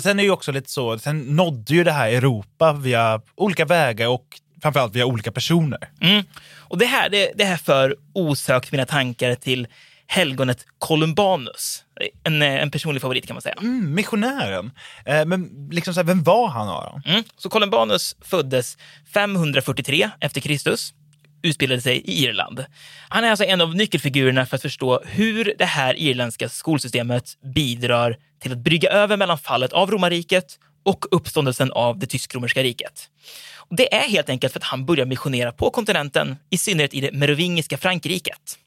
Sen 0.00 0.18
är 0.18 0.22
det 0.22 0.26
ju 0.26 0.30
också 0.30 0.52
lite 0.52 0.70
så, 0.70 0.98
sen 0.98 1.36
nådde 1.36 1.74
ju 1.74 1.84
det 1.84 1.92
här 1.92 2.08
Europa 2.10 2.72
via 2.72 3.20
olika 3.36 3.64
vägar 3.64 4.08
och 4.08 4.24
framförallt 4.62 4.96
via 4.96 5.06
olika 5.06 5.32
personer. 5.32 5.88
Mm. 6.00 6.24
Och 6.58 6.78
det 6.78 6.86
här, 6.86 7.08
det, 7.10 7.32
det 7.34 7.44
här 7.44 7.56
för 7.56 7.96
osökt 8.12 8.72
mina 8.72 8.86
tankar 8.86 9.34
till 9.34 9.66
helgonet 10.06 10.66
Columbanus. 10.78 11.84
En, 12.24 12.42
eh, 12.42 12.62
en 12.62 12.70
personlig 12.70 13.02
favorit 13.02 13.26
kan 13.26 13.34
man 13.34 13.42
säga. 13.42 13.54
Mm, 13.60 13.94
missionären. 13.94 14.70
Eh, 15.04 15.24
men 15.24 15.68
liksom 15.70 15.94
så 15.94 16.00
här, 16.00 16.06
vem 16.06 16.22
var 16.22 16.48
han 16.48 16.68
Aron? 16.68 17.02
Mm. 17.06 17.22
Så 17.36 17.48
Columbanus 17.48 18.16
föddes 18.20 18.78
543 19.14 20.10
efter 20.20 20.40
Kristus 20.40 20.94
utbildade 21.42 21.80
sig 21.80 21.96
i 21.96 22.24
Irland. 22.24 22.64
Han 23.08 23.24
är 23.24 23.30
alltså 23.30 23.44
en 23.44 23.60
av 23.60 23.74
nyckelfigurerna 23.74 24.46
för 24.46 24.56
att 24.56 24.62
förstå 24.62 25.02
hur 25.06 25.54
det 25.58 25.64
här 25.64 25.98
irländska 25.98 26.48
skolsystemet 26.48 27.24
bidrar 27.54 28.16
till 28.40 28.52
att 28.52 28.58
brygga 28.58 28.90
över 28.90 29.16
mellan 29.16 29.38
fallet 29.38 29.72
av 29.72 29.90
romarriket 29.90 30.58
och 30.82 31.04
uppståndelsen 31.10 31.72
av 31.72 31.98
det 31.98 32.06
tysk-romerska 32.06 32.62
riket. 32.62 33.08
Och 33.56 33.76
det 33.76 33.94
är 33.94 34.08
helt 34.08 34.28
enkelt 34.28 34.52
för 34.52 34.60
att 34.60 34.64
han 34.64 34.86
börjar 34.86 35.06
missionera 35.06 35.52
på 35.52 35.70
kontinenten, 35.70 36.36
i 36.50 36.58
synnerhet 36.58 36.94
i 36.94 37.00
det 37.00 37.12
merovingiska 37.12 37.78
Frankriket. 37.78 38.58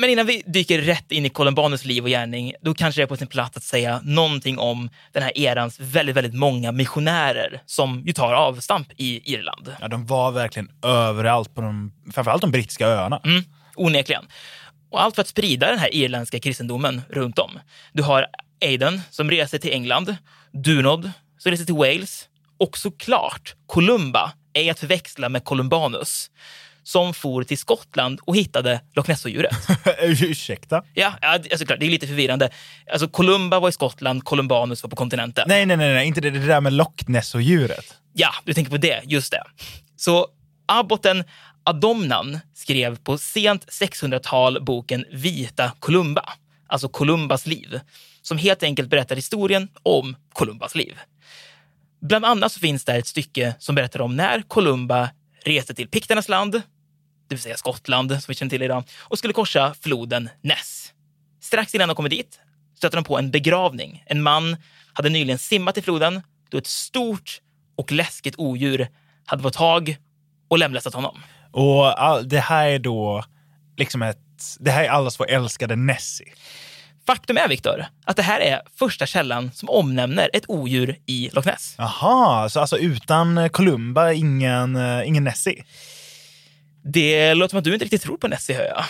Men 0.00 0.10
innan 0.10 0.26
vi 0.26 0.42
dyker 0.46 0.80
rätt 0.80 1.12
in 1.12 1.26
i 1.26 1.28
Columbanus 1.28 1.84
liv 1.84 2.02
och 2.02 2.10
gärning, 2.10 2.52
då 2.60 2.74
kanske 2.74 3.00
det 3.00 3.04
är 3.04 3.06
på 3.06 3.16
sin 3.16 3.26
plats 3.26 3.56
att 3.56 3.62
säga 3.62 4.00
någonting 4.04 4.58
om 4.58 4.90
den 5.12 5.22
här 5.22 5.38
erans 5.38 5.80
väldigt, 5.80 6.16
väldigt 6.16 6.34
många 6.34 6.72
missionärer 6.72 7.62
som 7.66 8.02
ju 8.06 8.12
tar 8.12 8.34
avstamp 8.34 8.88
i 8.96 9.32
Irland. 9.34 9.74
Ja, 9.80 9.88
de 9.88 10.06
var 10.06 10.32
verkligen 10.32 10.70
överallt, 10.82 11.54
på 11.54 11.60
de, 11.60 11.92
framförallt 12.12 12.40
de 12.42 12.50
brittiska 12.50 12.86
öarna. 12.86 13.20
Mm, 13.24 13.42
onekligen. 13.76 14.24
Och 14.90 15.02
allt 15.02 15.14
för 15.14 15.22
att 15.22 15.28
sprida 15.28 15.70
den 15.70 15.78
här 15.78 15.94
irländska 15.94 16.40
kristendomen 16.40 17.02
runt 17.08 17.38
om. 17.38 17.58
Du 17.92 18.02
har 18.02 18.26
Aidan 18.60 19.00
som 19.10 19.30
reser 19.30 19.58
till 19.58 19.72
England, 19.72 20.16
Dunod 20.52 21.10
som 21.38 21.50
reser 21.50 21.64
till 21.64 21.74
Wales 21.74 22.28
och 22.58 22.78
såklart 22.78 23.54
Columba, 23.66 24.32
är 24.52 24.70
att 24.70 24.78
förväxla 24.78 25.28
med 25.28 25.44
Columbanus 25.44 26.30
som 26.82 27.14
for 27.14 27.42
till 27.44 27.58
Skottland 27.58 28.20
och 28.22 28.36
hittade 28.36 28.80
Loch 28.94 29.08
Ness-odjuret. 29.08 29.56
Ursäkta? 30.02 30.82
Ja, 30.94 31.12
ja 31.20 31.28
alltså, 31.28 31.66
klart, 31.66 31.80
det 31.80 31.86
är 31.86 31.90
lite 31.90 32.06
förvirrande. 32.06 32.50
Alltså, 32.92 33.08
Columba 33.08 33.60
var 33.60 33.68
i 33.68 33.72
Skottland, 33.72 34.24
Columbanus 34.24 34.82
var 34.82 34.90
på 34.90 34.96
kontinenten. 34.96 35.44
Nej, 35.48 35.66
nej, 35.66 35.76
nej, 35.76 35.94
nej. 35.94 36.06
inte 36.06 36.20
det, 36.20 36.30
det 36.30 36.46
där 36.46 36.60
med 36.60 36.72
Loch 36.72 37.08
Ness-odjuret. 37.08 37.94
Ja, 38.12 38.30
du 38.44 38.54
tänker 38.54 38.70
på 38.70 38.76
det. 38.76 39.00
Just 39.04 39.32
det. 39.32 39.42
Så 39.96 40.26
abboten 40.66 41.24
Adomnan 41.64 42.38
skrev 42.54 42.96
på 42.96 43.18
sent 43.18 43.66
600-tal 43.66 44.64
boken 44.64 45.04
Vita 45.12 45.72
Columba, 45.78 46.32
alltså 46.68 46.88
Columbas 46.88 47.46
liv, 47.46 47.80
som 48.28 48.38
helt 48.38 48.62
enkelt 48.62 48.88
berättar 48.88 49.16
historien 49.16 49.68
om 49.82 50.16
Columbas 50.32 50.74
liv. 50.74 50.98
Bland 52.00 52.24
annat 52.24 52.52
så 52.52 52.60
finns 52.60 52.84
där 52.84 52.98
ett 52.98 53.06
stycke 53.06 53.54
som 53.58 53.74
berättar 53.74 54.00
om 54.00 54.16
när 54.16 54.42
Columba 54.42 55.10
reste 55.44 55.74
till 55.74 55.88
Pikternas 55.88 56.28
land, 56.28 56.52
det 56.52 57.34
vill 57.34 57.38
säga 57.38 57.56
Skottland 57.56 58.10
som 58.10 58.24
vi 58.28 58.34
känner 58.34 58.50
till 58.50 58.62
idag, 58.62 58.84
och 58.98 59.18
skulle 59.18 59.32
korsa 59.32 59.74
floden 59.80 60.28
Ness. 60.42 60.92
Strax 61.40 61.74
innan 61.74 61.88
de 61.88 61.94
kommer 61.94 62.08
dit 62.08 62.40
stöter 62.76 62.96
de 62.96 63.04
på 63.04 63.18
en 63.18 63.30
begravning. 63.30 64.04
En 64.06 64.22
man 64.22 64.56
hade 64.92 65.08
nyligen 65.08 65.38
simmat 65.38 65.78
i 65.78 65.82
floden 65.82 66.22
då 66.50 66.58
ett 66.58 66.66
stort 66.66 67.40
och 67.76 67.92
läskigt 67.92 68.34
odjur 68.38 68.88
hade 69.26 69.42
fått 69.42 69.54
tag 69.54 69.96
och 70.48 70.58
lemlästat 70.58 70.94
honom. 70.94 71.20
Och 71.52 72.02
all, 72.02 72.28
det 72.28 72.40
här 72.40 72.68
är 72.68 72.78
då 72.78 73.24
liksom 73.76 74.02
ett... 74.02 74.18
Det 74.60 74.70
här 74.70 74.84
är 74.84 74.88
allas 74.88 75.20
vår 75.20 75.30
älskade 75.30 75.76
Nessie. 75.76 76.32
Faktum 77.08 77.36
är, 77.36 77.48
Viktor, 77.48 77.86
att 78.04 78.16
det 78.16 78.22
här 78.22 78.40
är 78.40 78.60
första 78.78 79.06
källan 79.06 79.50
som 79.52 79.68
omnämner 79.68 80.30
ett 80.32 80.44
odjur 80.48 80.96
i 81.06 81.30
Loch 81.32 81.46
Ness. 81.46 81.74
Jaha, 81.78 82.48
så 82.48 82.60
alltså 82.60 82.78
utan 82.78 83.50
Columba 83.50 84.12
ingen, 84.12 84.76
eh, 84.76 85.08
ingen 85.08 85.24
Nessie? 85.24 85.64
Det 86.84 87.34
låter 87.34 87.50
som 87.50 87.58
att 87.58 87.64
du 87.64 87.72
inte 87.72 87.84
riktigt 87.84 88.02
tror 88.02 88.16
på 88.16 88.28
Nessie, 88.28 88.56
hör 88.56 88.64
jag. 88.64 88.84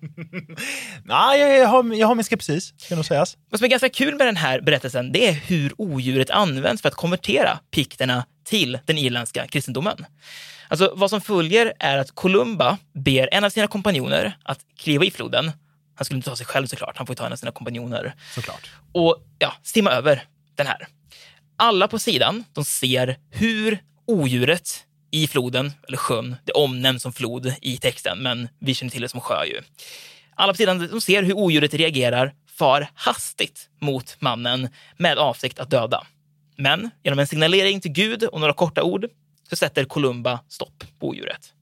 Nej, 1.04 1.40
jag, 1.40 1.58
jag, 1.58 1.68
har, 1.68 1.94
jag 1.94 2.06
har 2.06 2.14
min 2.14 2.24
skepsis, 2.24 2.74
ska 2.76 2.94
nog 2.94 3.04
sägas. 3.04 3.36
Vad 3.50 3.60
som 3.60 3.64
är 3.64 3.68
ganska 3.68 3.88
kul 3.88 4.14
med 4.14 4.26
den 4.26 4.36
här 4.36 4.60
berättelsen, 4.60 5.12
det 5.12 5.28
är 5.28 5.32
hur 5.32 5.72
odjuret 5.78 6.30
används 6.30 6.82
för 6.82 6.88
att 6.88 6.94
konvertera 6.94 7.58
pikterna 7.70 8.24
till 8.44 8.78
den 8.84 8.98
irländska 8.98 9.46
kristendomen. 9.46 10.06
Alltså, 10.68 10.92
vad 10.96 11.10
som 11.10 11.20
följer 11.20 11.72
är 11.78 11.98
att 11.98 12.14
Columba 12.14 12.78
ber 12.94 13.28
en 13.32 13.44
av 13.44 13.50
sina 13.50 13.66
kompanjoner 13.66 14.36
att 14.42 14.60
kliva 14.78 15.04
i 15.04 15.10
floden. 15.10 15.52
Han 15.98 16.04
skulle 16.04 16.18
inte 16.18 16.30
ta 16.30 16.36
sig 16.36 16.46
själv 16.46 16.66
såklart, 16.66 16.96
han 16.96 17.06
får 17.06 17.14
ta 17.14 17.26
en 17.26 17.32
av 17.32 17.36
sina 17.36 17.52
kompanjoner. 17.52 18.14
Såklart. 18.34 18.70
Och 18.92 19.24
ja, 19.38 19.54
simma 19.62 19.90
över 19.90 20.24
den 20.54 20.66
här. 20.66 20.86
Alla 21.56 21.88
på 21.88 21.98
sidan, 21.98 22.44
de 22.52 22.64
ser 22.64 23.18
hur 23.30 23.78
odjuret 24.06 24.84
i 25.10 25.26
floden, 25.26 25.72
eller 25.88 25.96
sjön, 25.96 26.36
det 26.44 26.52
omnämns 26.52 27.02
som 27.02 27.12
flod 27.12 27.54
i 27.62 27.76
texten, 27.76 28.18
men 28.18 28.48
vi 28.58 28.74
känner 28.74 28.90
till 28.90 29.02
det 29.02 29.08
som 29.08 29.20
sjö 29.20 29.44
ju. 29.44 29.62
Alla 30.34 30.52
på 30.52 30.56
sidan, 30.56 30.88
de 30.88 31.00
ser 31.00 31.22
hur 31.22 31.36
odjuret 31.36 31.74
reagerar, 31.74 32.34
far 32.58 32.90
hastigt 32.94 33.68
mot 33.80 34.16
mannen 34.20 34.68
med 34.96 35.18
avsikt 35.18 35.58
att 35.58 35.70
döda. 35.70 36.06
Men 36.56 36.90
genom 37.02 37.18
en 37.18 37.26
signalering 37.26 37.80
till 37.80 37.92
Gud 37.92 38.24
och 38.24 38.40
några 38.40 38.52
korta 38.52 38.82
ord 38.82 39.06
så 39.50 39.56
sätter 39.56 39.84
Columba 39.84 40.40
stopp 40.48 40.84
på 41.00 41.08
odjuret. 41.08 41.52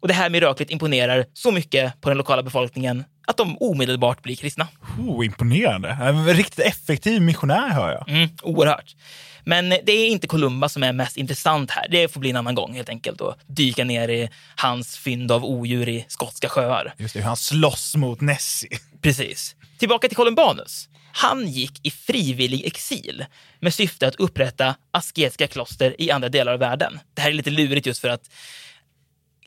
Och 0.00 0.08
det 0.08 0.14
här 0.14 0.30
miraklet 0.30 0.70
imponerar 0.70 1.26
så 1.32 1.50
mycket 1.50 2.00
på 2.00 2.08
den 2.08 2.18
lokala 2.18 2.42
befolkningen 2.42 3.04
att 3.26 3.36
de 3.36 3.56
omedelbart 3.60 4.22
blir 4.22 4.36
kristna. 4.36 4.68
Oh, 4.98 5.26
imponerande. 5.26 5.88
En 5.88 6.34
riktigt 6.34 6.66
effektiv 6.66 7.22
missionär 7.22 7.68
hör 7.68 7.92
jag. 7.92 8.08
Mm, 8.08 8.28
oerhört. 8.42 8.96
Men 9.44 9.68
det 9.68 9.92
är 9.92 10.08
inte 10.08 10.26
Columba 10.26 10.68
som 10.68 10.82
är 10.82 10.92
mest 10.92 11.16
intressant 11.16 11.70
här. 11.70 11.86
Det 11.90 12.08
får 12.08 12.20
bli 12.20 12.30
en 12.30 12.36
annan 12.36 12.54
gång 12.54 12.74
helt 12.74 12.88
enkelt 12.88 13.20
och 13.20 13.34
dyka 13.46 13.84
ner 13.84 14.08
i 14.08 14.28
hans 14.56 14.96
fynd 14.96 15.32
av 15.32 15.44
odjur 15.44 15.88
i 15.88 16.04
skotska 16.08 16.48
sjöar. 16.48 16.94
Just 16.96 17.14
det, 17.14 17.20
hur 17.20 17.26
han 17.26 17.36
slåss 17.36 17.96
mot 17.96 18.20
Nessie. 18.20 18.78
Precis. 19.02 19.56
Tillbaka 19.78 20.08
till 20.08 20.16
Columbanus. 20.16 20.88
Han 21.12 21.48
gick 21.48 21.86
i 21.86 21.90
frivillig 21.90 22.66
exil 22.66 23.24
med 23.60 23.74
syfte 23.74 24.06
att 24.06 24.14
upprätta 24.14 24.74
asketiska 24.90 25.46
kloster 25.46 25.94
i 25.98 26.10
andra 26.10 26.28
delar 26.28 26.52
av 26.52 26.58
världen. 26.58 26.98
Det 27.14 27.22
här 27.22 27.28
är 27.28 27.34
lite 27.34 27.50
lurigt 27.50 27.86
just 27.86 28.00
för 28.00 28.08
att 28.08 28.30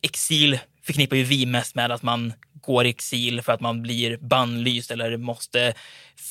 exil 0.02 0.60
förknippar 0.84 1.16
ju 1.16 1.24
vi 1.24 1.46
mest 1.46 1.76
med 1.76 1.92
att 1.92 2.04
man 2.04 2.34
går 2.62 2.86
i 2.86 2.90
exil 2.90 3.42
för 3.42 3.54
att 3.54 3.62
man 3.62 3.82
blir 3.82 4.18
bannlyst 4.18 4.92
eller 4.92 5.18
måste 5.18 5.74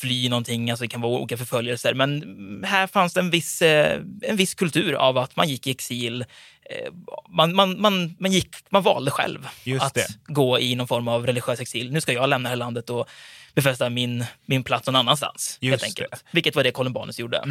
fly 0.01 0.29
någonting. 0.29 0.71
Alltså 0.71 0.85
det 0.85 0.89
kan 0.89 1.01
vara 1.01 1.13
olika 1.13 1.37
förföljelser. 1.37 1.95
Men 1.95 2.65
här 2.67 2.87
fanns 2.87 3.15
det 3.15 3.21
en 3.21 3.31
viss, 3.31 3.63
eh, 3.63 4.01
en 4.23 4.37
viss 4.37 4.55
kultur 4.55 4.95
av 4.95 5.19
att 5.19 5.37
man 5.37 5.49
gick 5.49 5.67
i 5.67 5.71
exil 5.71 6.25
Eh, 6.71 6.93
man, 7.29 7.55
man, 7.55 7.81
man, 7.81 8.17
man, 8.19 8.33
gick, 8.33 8.57
man 8.71 8.83
valde 8.83 9.11
själv 9.11 9.49
Just 9.65 9.85
att 9.85 9.95
det. 9.95 10.07
gå 10.27 10.59
i 10.59 10.75
någon 10.75 10.89
form 10.89 11.09
av 11.09 11.27
religiös 11.27 11.61
exil. 11.61 11.93
Nu 11.93 12.01
ska 12.01 12.13
jag 12.13 12.29
lämna 12.29 12.49
det 12.49 12.51
här 12.51 12.57
landet 12.57 12.91
och 12.91 13.09
befästa 13.55 13.91
min, 13.91 14.25
min 14.47 14.65
plats 14.65 14.87
någon 14.87 14.97
annanstans. 14.97 15.59
Just 15.61 15.71
helt 15.71 15.85
enkelt. 15.85 16.11
det. 16.11 16.19
Vilket 16.31 16.57
var 16.57 16.65
det 16.65 16.71
Columbanus 16.71 17.19
gjorde. 17.19 17.43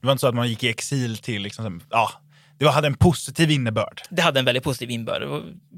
Det 0.00 0.06
var 0.06 0.12
inte 0.12 0.20
så 0.20 0.28
att 0.28 0.34
man 0.34 0.48
gick 0.48 0.64
i 0.64 0.68
exil 0.68 1.18
till, 1.18 1.42
liksom, 1.42 1.82
ja, 1.90 2.12
det 2.58 2.68
hade 2.68 2.86
en 2.86 2.94
positiv 2.94 3.50
innebörd. 3.50 4.02
Det 4.10 4.22
hade 4.22 4.38
en 4.38 4.44
väldigt 4.44 4.64
positiv 4.64 4.90
innebörd. 4.90 5.22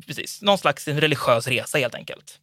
Precis. 0.07 0.43
Någon 0.43 0.59
slags 0.59 0.88
religiös 0.88 1.47
resa 1.49 1.79
helt 1.79 1.95
enkelt. 1.95 2.38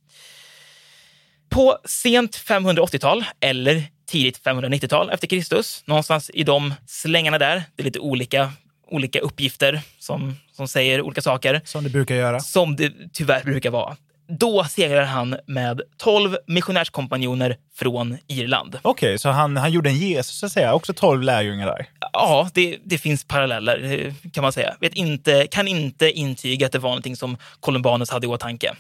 På 1.50 1.78
sent 1.86 2.38
580-tal 2.38 3.26
eller 3.40 3.84
tidigt 4.08 4.42
590-tal 4.44 5.10
efter 5.10 5.28
Kristus, 5.28 5.84
någonstans 5.86 6.32
i 6.34 6.44
de 6.44 6.74
slängarna 6.88 7.38
där, 7.38 7.64
det 7.76 7.82
är 7.82 7.86
lite 7.86 8.00
olika, 8.00 8.52
olika 8.88 9.20
uppgifter 9.20 9.82
som, 10.00 10.36
som 10.52 10.68
säger 10.68 11.02
olika 11.02 11.22
saker, 11.22 11.62
Som 11.66 11.84
det 11.84 11.90
brukar 11.90 12.16
göra. 12.16 12.40
som 12.40 12.76
det 12.76 12.94
tyvärr 13.14 13.44
brukar 13.44 13.70
vara. 13.70 13.98
Då 14.30 14.64
seglar 14.64 15.04
han 15.04 15.36
med 15.46 15.82
12 15.98 16.38
missionärskompanjoner 16.48 17.58
från 17.76 18.18
Irland. 18.28 18.80
Okej, 18.82 19.20
så 19.20 19.30
han, 19.30 19.58
han 19.58 19.72
gjorde 19.72 19.90
en 19.90 19.98
Jesus 19.98 20.40
så 20.40 20.46
att 20.46 20.52
säga, 20.52 20.74
också 20.74 20.94
tolv 20.94 21.24
lärjungar 21.24 21.66
där. 21.68 21.86
Ja, 22.14 22.50
det, 22.54 22.78
det 22.84 22.98
finns 22.98 23.24
paralleller 23.24 24.06
eh, 24.06 24.14
kan 24.34 24.42
man 24.42 24.54
säga. 24.54 24.76
Vet 24.80 24.94
inte, 24.96 25.48
kan 25.52 25.68
inte 25.68 26.12
intyga 26.12 26.66
att 26.66 26.72
det 26.72 26.80
var 26.80 26.90
någonting 26.90 27.16
som 27.16 27.38
Columbanus 27.60 28.10
hade 28.10 28.28
i 28.28 28.30
åtanke. 28.30 28.74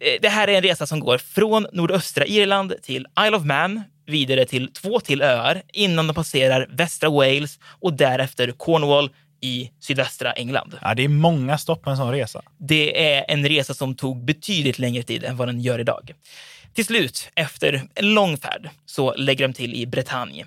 Eh, 0.00 0.12
Det 0.22 0.28
här 0.28 0.48
är 0.48 0.52
en 0.56 0.62
resa 0.62 0.86
som 0.86 1.00
går 1.00 1.18
från 1.18 1.66
nordöstra 1.72 2.26
Irland 2.26 2.74
till 2.82 3.06
Isle 3.26 3.36
of 3.36 3.44
Man, 3.44 3.82
vidare 4.06 4.44
till 4.44 4.72
två 4.72 5.00
till 5.00 5.22
öar 5.22 5.62
innan 5.72 6.06
de 6.06 6.14
passerar 6.14 6.66
västra 6.70 7.10
Wales 7.10 7.58
och 7.80 7.92
därefter 7.92 8.50
Cornwall 8.52 9.10
i 9.40 9.70
sydvästra 9.80 10.32
England. 10.32 10.78
Ja, 10.82 10.94
det 10.94 11.04
är 11.04 11.08
många 11.08 11.58
stopp 11.58 11.82
på 11.82 11.90
en 11.90 11.96
sån 11.96 12.12
resa. 12.12 12.42
Det 12.58 13.14
är 13.14 13.24
en 13.28 13.48
resa 13.48 13.74
som 13.74 13.94
tog 13.94 14.24
betydligt 14.24 14.78
längre 14.78 15.02
tid 15.02 15.24
än 15.24 15.36
vad 15.36 15.48
den 15.48 15.60
gör 15.60 15.78
idag. 15.78 16.12
Till 16.74 16.84
slut, 16.84 17.30
efter 17.34 17.88
en 17.94 18.14
lång 18.14 18.36
färd, 18.36 18.70
så 18.86 19.14
lägger 19.14 19.48
de 19.48 19.54
till 19.54 19.74
i 19.74 19.86
Bretagne. 19.86 20.46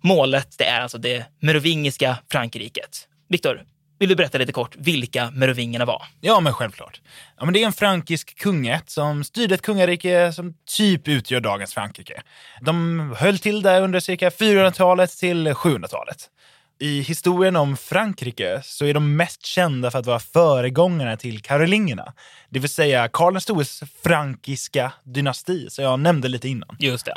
Målet 0.00 0.58
det 0.58 0.64
är 0.64 0.80
alltså 0.80 0.98
det 0.98 1.24
merovingiska 1.40 2.18
Frankrriket. 2.30 3.08
Viktor, 3.28 3.62
vill 3.98 4.08
du 4.08 4.16
berätta 4.16 4.38
lite 4.38 4.52
kort 4.52 4.76
vilka 4.76 5.30
merovingerna 5.30 5.84
var? 5.84 6.02
Ja, 6.20 6.40
men 6.40 6.52
självklart. 6.52 7.00
Ja, 7.38 7.44
men 7.44 7.54
det 7.54 7.62
är 7.62 7.66
en 7.66 7.72
frankisk 7.72 8.38
kungaätt 8.38 8.90
som 8.90 9.24
styrde 9.24 9.54
ett 9.54 9.62
kungarike 9.62 10.32
som 10.32 10.54
typ 10.76 11.08
utgör 11.08 11.40
dagens 11.40 11.74
Frankrike. 11.74 12.22
De 12.60 13.14
höll 13.18 13.38
till 13.38 13.62
där 13.62 13.82
under 13.82 14.00
cirka 14.00 14.28
400-talet 14.30 15.10
till 15.10 15.48
700-talet. 15.48 16.30
I 16.78 17.00
historien 17.00 17.56
om 17.56 17.76
Frankrike 17.76 18.60
så 18.64 18.84
är 18.84 18.94
de 18.94 19.16
mest 19.16 19.46
kända 19.46 19.90
för 19.90 19.98
att 19.98 20.06
vara 20.06 20.18
föregångarna 20.18 21.16
till 21.16 21.42
karolingerna. 21.42 22.12
Det 22.50 22.58
vill 22.58 22.70
säga 22.70 23.08
Karl 23.08 23.32
den 23.32 23.40
stores 23.40 23.82
frankiska 24.02 24.92
dynasti, 25.04 25.70
som 25.70 25.84
jag 25.84 26.00
nämnde 26.00 26.28
lite 26.28 26.48
innan. 26.48 26.76
Just 26.78 27.06
det. 27.06 27.16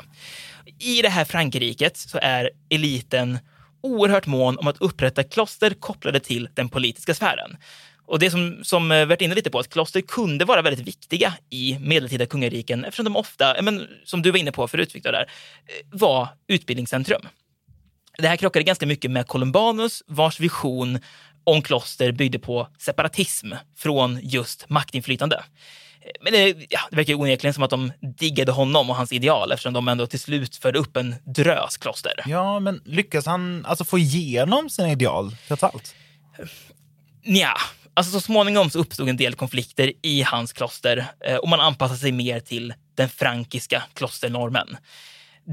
I 0.79 1.01
det 1.01 1.09
här 1.09 1.25
Frankrriket 1.25 1.97
så 1.97 2.19
är 2.21 2.49
eliten 2.69 3.39
oerhört 3.81 4.25
mån 4.25 4.57
om 4.57 4.67
att 4.67 4.81
upprätta 4.81 5.23
kloster 5.23 5.73
kopplade 5.73 6.19
till 6.19 6.49
den 6.53 6.69
politiska 6.69 7.13
sfären. 7.13 7.57
Och 8.05 8.19
det 8.19 8.31
som, 8.31 8.59
som 8.63 8.91
eh, 8.91 9.05
varit 9.05 9.21
inne 9.21 9.35
lite 9.35 9.49
på, 9.49 9.59
att 9.59 9.69
kloster 9.69 10.01
kunde 10.01 10.45
vara 10.45 10.61
väldigt 10.61 10.87
viktiga 10.87 11.33
i 11.49 11.77
medeltida 11.79 12.25
kungariken 12.25 12.85
eftersom 12.85 13.05
de 13.05 13.15
ofta, 13.15 13.57
eh, 13.57 13.63
men, 13.63 13.87
som 14.03 14.21
du 14.21 14.31
var 14.31 14.39
inne 14.39 14.51
på 14.51 14.67
förut, 14.67 14.95
Victor, 14.95 15.11
där, 15.11 15.21
eh, 15.21 15.99
var 15.99 16.27
utbildningscentrum. 16.47 17.21
Det 18.19 18.27
här 18.27 18.37
krockade 18.37 18.63
ganska 18.63 18.85
mycket 18.85 19.11
med 19.11 19.27
Columbanus, 19.27 20.03
vars 20.07 20.39
vision 20.39 20.99
om 21.43 21.61
kloster 21.61 22.11
byggde 22.11 22.39
på 22.39 22.67
separatism 22.77 23.53
från 23.77 24.19
just 24.23 24.69
maktinflytande. 24.69 25.43
Men 26.21 26.33
det, 26.33 26.65
ja, 26.69 26.79
det 26.89 26.95
verkar 26.95 27.13
onekligen 27.13 27.53
som 27.53 27.63
att 27.63 27.69
de 27.69 27.91
diggade 28.01 28.51
honom 28.51 28.89
och 28.89 28.95
hans 28.95 29.11
ideal 29.11 29.51
eftersom 29.51 29.73
de 29.73 29.87
ändå 29.87 30.07
till 30.07 30.19
slut 30.19 30.55
förde 30.55 30.79
upp 30.79 30.97
en 30.97 31.15
drös 31.25 31.77
kloster. 31.77 32.13
Ja, 32.25 32.59
men 32.59 32.81
lyckas 32.85 33.25
han 33.25 33.65
alltså 33.65 33.85
få 33.85 33.99
igenom 33.99 34.69
sina 34.69 34.91
ideal 34.91 35.35
trots 35.47 35.63
allt? 35.63 35.95
Nja, 37.23 37.53
alltså 37.93 38.13
så 38.13 38.21
småningom 38.21 38.69
så 38.69 38.79
uppstod 38.79 39.09
en 39.09 39.17
del 39.17 39.35
konflikter 39.35 39.93
i 40.01 40.21
hans 40.21 40.53
kloster 40.53 41.05
eh, 41.25 41.35
och 41.35 41.49
man 41.49 41.59
anpassade 41.59 41.99
sig 41.99 42.11
mer 42.11 42.39
till 42.39 42.73
den 42.95 43.09
frankiska 43.09 43.83
klosternormen. 43.93 44.77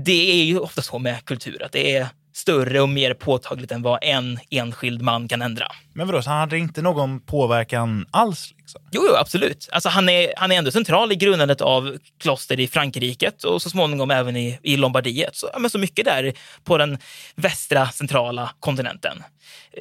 Det 0.04 0.40
är 0.40 0.44
ju 0.44 0.58
ofta 0.58 0.82
så 0.82 0.98
med 0.98 1.24
kultur, 1.24 1.62
att 1.62 1.72
det 1.72 1.96
är 1.96 2.08
större 2.36 2.80
och 2.80 2.88
mer 2.88 3.14
påtagligt 3.14 3.72
än 3.72 3.82
vad 3.82 3.98
en 4.02 4.38
enskild 4.50 5.02
man 5.02 5.28
kan 5.28 5.42
ändra. 5.42 5.66
Men 5.92 6.06
vadå, 6.06 6.22
så 6.22 6.30
han 6.30 6.40
hade 6.40 6.58
inte 6.58 6.82
någon 6.82 7.20
påverkan 7.20 8.06
alls? 8.10 8.54
Liksom? 8.56 8.80
Jo, 8.90 9.02
jo 9.08 9.14
absolut. 9.14 9.68
Alltså, 9.72 9.88
han, 9.88 10.08
är, 10.08 10.32
han 10.36 10.52
är 10.52 10.58
ändå 10.58 10.70
central 10.70 11.12
i 11.12 11.14
grundandet 11.14 11.60
av 11.60 11.98
kloster 12.20 12.60
i 12.60 12.68
Frankrike 12.68 13.30
och 13.44 13.62
så 13.62 13.70
småningom 13.70 14.10
även 14.10 14.36
i, 14.36 14.58
i 14.62 14.76
Lombardiet. 14.76 15.36
Så, 15.36 15.50
ja, 15.52 15.58
men 15.58 15.70
så 15.70 15.78
mycket 15.78 16.04
där 16.04 16.32
på 16.64 16.78
den 16.78 16.98
västra 17.34 17.88
centrala 17.88 18.50
kontinenten. 18.60 19.22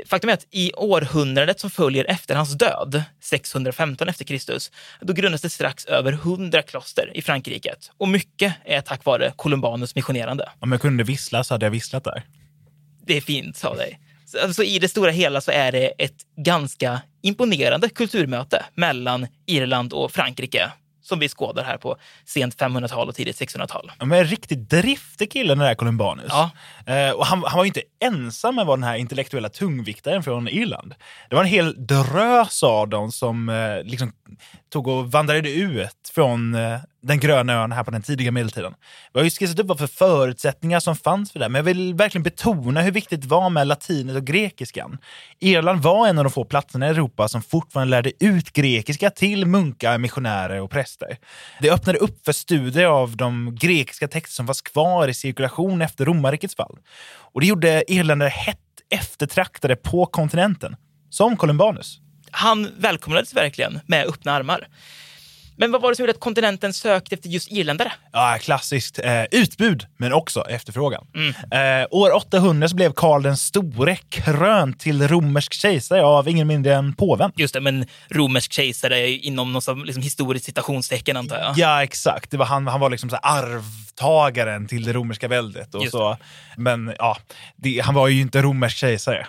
Faktum 0.06 0.30
är 0.30 0.34
att 0.34 0.48
i 0.52 0.72
århundradet 0.74 1.60
som 1.60 1.70
följer 1.70 2.06
efter 2.06 2.36
hans 2.36 2.54
död, 2.54 3.04
615 3.22 4.10
efter 4.10 4.26
Kristus, 4.26 4.72
då 5.02 5.13
grundas 5.13 5.41
det 5.41 5.50
strax 5.50 5.86
över 5.86 6.12
100 6.12 6.62
kloster 6.62 7.18
i 7.18 7.22
Frankrike. 7.22 7.76
Och 7.98 8.08
mycket 8.08 8.54
är 8.65 8.82
tack 8.82 9.06
vare 9.06 9.34
Columbanus 9.36 9.96
missionerande. 9.96 10.50
Om 10.60 10.72
jag 10.72 10.82
kunde 10.82 11.04
vissla 11.04 11.44
så 11.44 11.54
hade 11.54 11.65
jag 11.65 11.72
visslat 11.72 12.04
där. 12.04 12.24
Det 13.06 13.18
är 13.18 13.22
fint 13.22 13.65
av 13.65 13.78
dig. 13.78 14.00
Så 14.26 14.44
alltså, 14.44 14.63
I 14.63 14.80
det 14.80 14.89
stora 14.89 15.12
hela 15.12 15.41
så 15.41 15.52
är 15.52 15.72
det 15.72 15.88
ett 15.88 16.18
ganska 16.38 17.02
imponerande 17.22 17.89
kulturmöte 17.89 18.65
mellan 18.76 19.28
Irland 19.46 19.94
och 19.94 20.12
Frankrike 20.12 20.72
som 21.02 21.20
vi 21.20 21.30
skådar 21.30 21.63
här 21.63 21.78
på 21.78 21.98
sent 22.26 22.58
500-tal 22.58 23.10
och 23.10 23.15
tidigt 23.15 23.41
600-tal. 23.41 23.91
Ja, 24.00 24.06
men 24.06 24.20
en 24.20 24.26
riktigt 24.26 24.70
driftig 24.70 25.32
kille 25.32 25.50
den 25.50 25.60
där 25.60 25.76
Columbanus. 25.76 26.26
Ja. 26.30 26.52
Eh, 26.88 27.12
och 27.12 27.26
han, 27.26 27.43
han 27.43 27.58
var 27.58 27.63
ju 27.63 27.67
inte 27.67 27.82
ensam 28.00 28.56
med 28.56 28.62
att 28.62 28.67
vara 28.67 28.78
den 28.78 28.84
här 28.84 28.95
intellektuella 28.95 29.50
tungviktaren 29.50 30.24
från 30.24 30.48
Irland. 30.48 30.95
Det 31.30 31.36
var 31.36 31.43
en 31.43 31.50
hel 31.50 31.88
drös 31.88 32.63
av 32.63 32.89
dem 32.89 33.12
som 33.12 33.50
eh, 33.50 33.84
liksom 33.84 34.12
tog 34.74 34.88
och 34.88 35.12
vandrade 35.12 35.52
ut 35.52 36.12
från 36.13 36.56
eh, 36.56 36.80
den 37.02 37.19
gröna 37.19 37.54
ön 37.54 37.71
här 37.71 37.84
på 37.84 37.91
den 37.91 38.02
tidiga 38.02 38.32
medeltiden. 38.32 38.74
Vi 39.13 39.19
har 39.19 39.24
ju 39.24 39.30
skissat 39.30 39.60
upp 39.60 39.67
vad 39.67 39.80
för 39.80 39.88
förutsättningar 39.88 40.80
som 40.80 40.95
fanns 40.95 41.32
för 41.32 41.39
det, 41.39 41.50
men 41.50 41.60
jag 41.60 41.63
vill 41.63 41.93
verkligen 41.93 42.24
betona 42.24 42.82
hur 42.82 42.91
viktigt 42.91 43.21
det 43.21 43.28
var 43.28 43.50
med 43.50 43.67
latinet 43.67 44.15
och 44.15 44.24
grekiskan. 44.24 44.98
Irland 45.39 45.82
var 45.82 46.08
en 46.08 46.17
av 46.17 46.24
de 46.24 46.32
få 46.32 46.45
platserna 46.45 46.88
i 46.88 46.89
Europa 46.89 47.28
som 47.28 47.41
fortfarande 47.41 47.91
lärde 47.91 48.12
ut 48.19 48.54
grekiska 48.54 49.10
till 49.10 49.45
munkar, 49.45 49.98
missionärer 49.98 50.62
och 50.62 50.71
präster. 50.71 51.17
Det 51.62 51.71
öppnade 51.71 51.98
upp 51.98 52.26
för 52.26 52.32
studier 52.32 52.86
av 52.86 53.17
de 53.17 53.56
grekiska 53.60 54.08
texter 54.08 54.36
som 54.36 54.48
fanns 54.48 54.62
kvar 54.62 55.08
i 55.08 55.13
cirkulation 55.13 55.82
efter 55.82 56.06
romarrikets 56.06 56.56
fall. 56.56 56.75
Och 57.34 57.42
det 57.42 57.48
gjorde 57.48 57.94
irländare 57.94 58.30
hett 58.30 58.60
eftertraktade 58.90 59.76
på 59.76 60.06
kontinenten, 60.06 60.76
som 61.10 61.38
Columbanus. 61.38 62.00
Han 62.32 62.70
välkomnades 62.78 63.36
verkligen 63.36 63.80
med 63.88 64.08
öppna 64.08 64.32
armar. 64.32 64.68
Men 65.58 65.72
vad 65.72 65.82
var 65.82 65.89
det 65.89 65.96
som 65.96 66.04
gjorde 66.04 66.12
att 66.12 66.20
kontinenten 66.20 66.74
sökte 66.74 67.15
efter 67.15 67.30
just 67.30 67.52
irländare? 67.52 67.91
Ja, 68.12 68.38
klassiskt. 68.41 69.00
Eh, 69.00 69.24
utbud, 69.32 69.86
men 69.98 70.13
också 70.13 70.41
efterfrågan. 70.41 71.08
Eh, 71.52 71.88
år 71.91 72.15
800 72.15 72.68
så 72.68 72.76
blev 72.76 72.94
Karl 72.94 73.24
den 73.24 73.38
store 73.38 73.96
krönt 74.10 74.80
till 74.80 75.08
romersk 75.08 75.54
kejsare 75.54 76.04
av 76.04 76.30
ingen 76.30 76.48
mindre 76.48 76.76
än 76.76 76.94
påven. 76.94 77.32
Just 77.36 77.54
det, 77.54 77.62
men 77.62 77.86
romersk 78.10 78.54
kejsare 78.54 79.10
inom 79.10 79.54
något 79.54 79.63
som, 79.63 79.86
liksom, 79.86 80.04
historiskt 80.04 80.46
citationstecken 80.46 81.18
antar 81.18 81.38
jag. 81.39 81.54
Ja, 81.58 81.84
exakt. 81.84 82.32
Det 82.32 82.38
var 82.38 82.46
han, 82.46 82.68
han 82.68 82.80
var 82.80 82.89
liksom 82.89 83.10
så 83.10 83.15
arvtagaren 83.15 84.68
till 84.68 84.84
det 84.84 84.94
romerska 84.94 85.28
väldet. 85.28 85.76
Och 85.76 85.82
Just 85.82 85.91
så. 85.91 86.18
Men 86.58 86.94
ja, 87.00 87.18
det, 87.56 87.80
han 87.80 87.96
var 87.96 88.08
ju 88.08 88.22
inte 88.22 88.41
romersk 88.41 88.78
kejsare. 88.78 89.28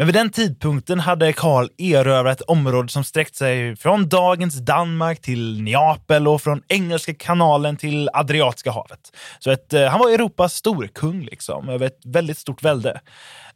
Men 0.00 0.06
vid 0.06 0.14
den 0.14 0.30
tidpunkten 0.30 1.00
hade 1.00 1.32
Karl 1.32 1.68
erövrat 1.78 2.40
ett 2.40 2.48
område 2.48 2.88
som 2.88 3.04
sträckt 3.04 3.34
sig 3.34 3.76
från 3.76 4.08
dagens 4.08 4.54
Danmark 4.54 5.20
till 5.20 5.62
Neapel 5.62 6.28
och 6.28 6.42
från 6.42 6.62
Engelska 6.68 7.14
kanalen 7.14 7.76
till 7.76 8.10
Adriatiska 8.12 8.70
havet. 8.70 9.00
Så 9.38 9.50
ett, 9.50 9.72
eh, 9.72 9.86
han 9.86 10.00
var 10.00 10.10
Europas 10.10 10.54
storkung 10.54 11.22
liksom, 11.22 11.68
över 11.68 11.86
ett 11.86 12.00
väldigt 12.04 12.38
stort 12.38 12.62
välde. 12.62 13.00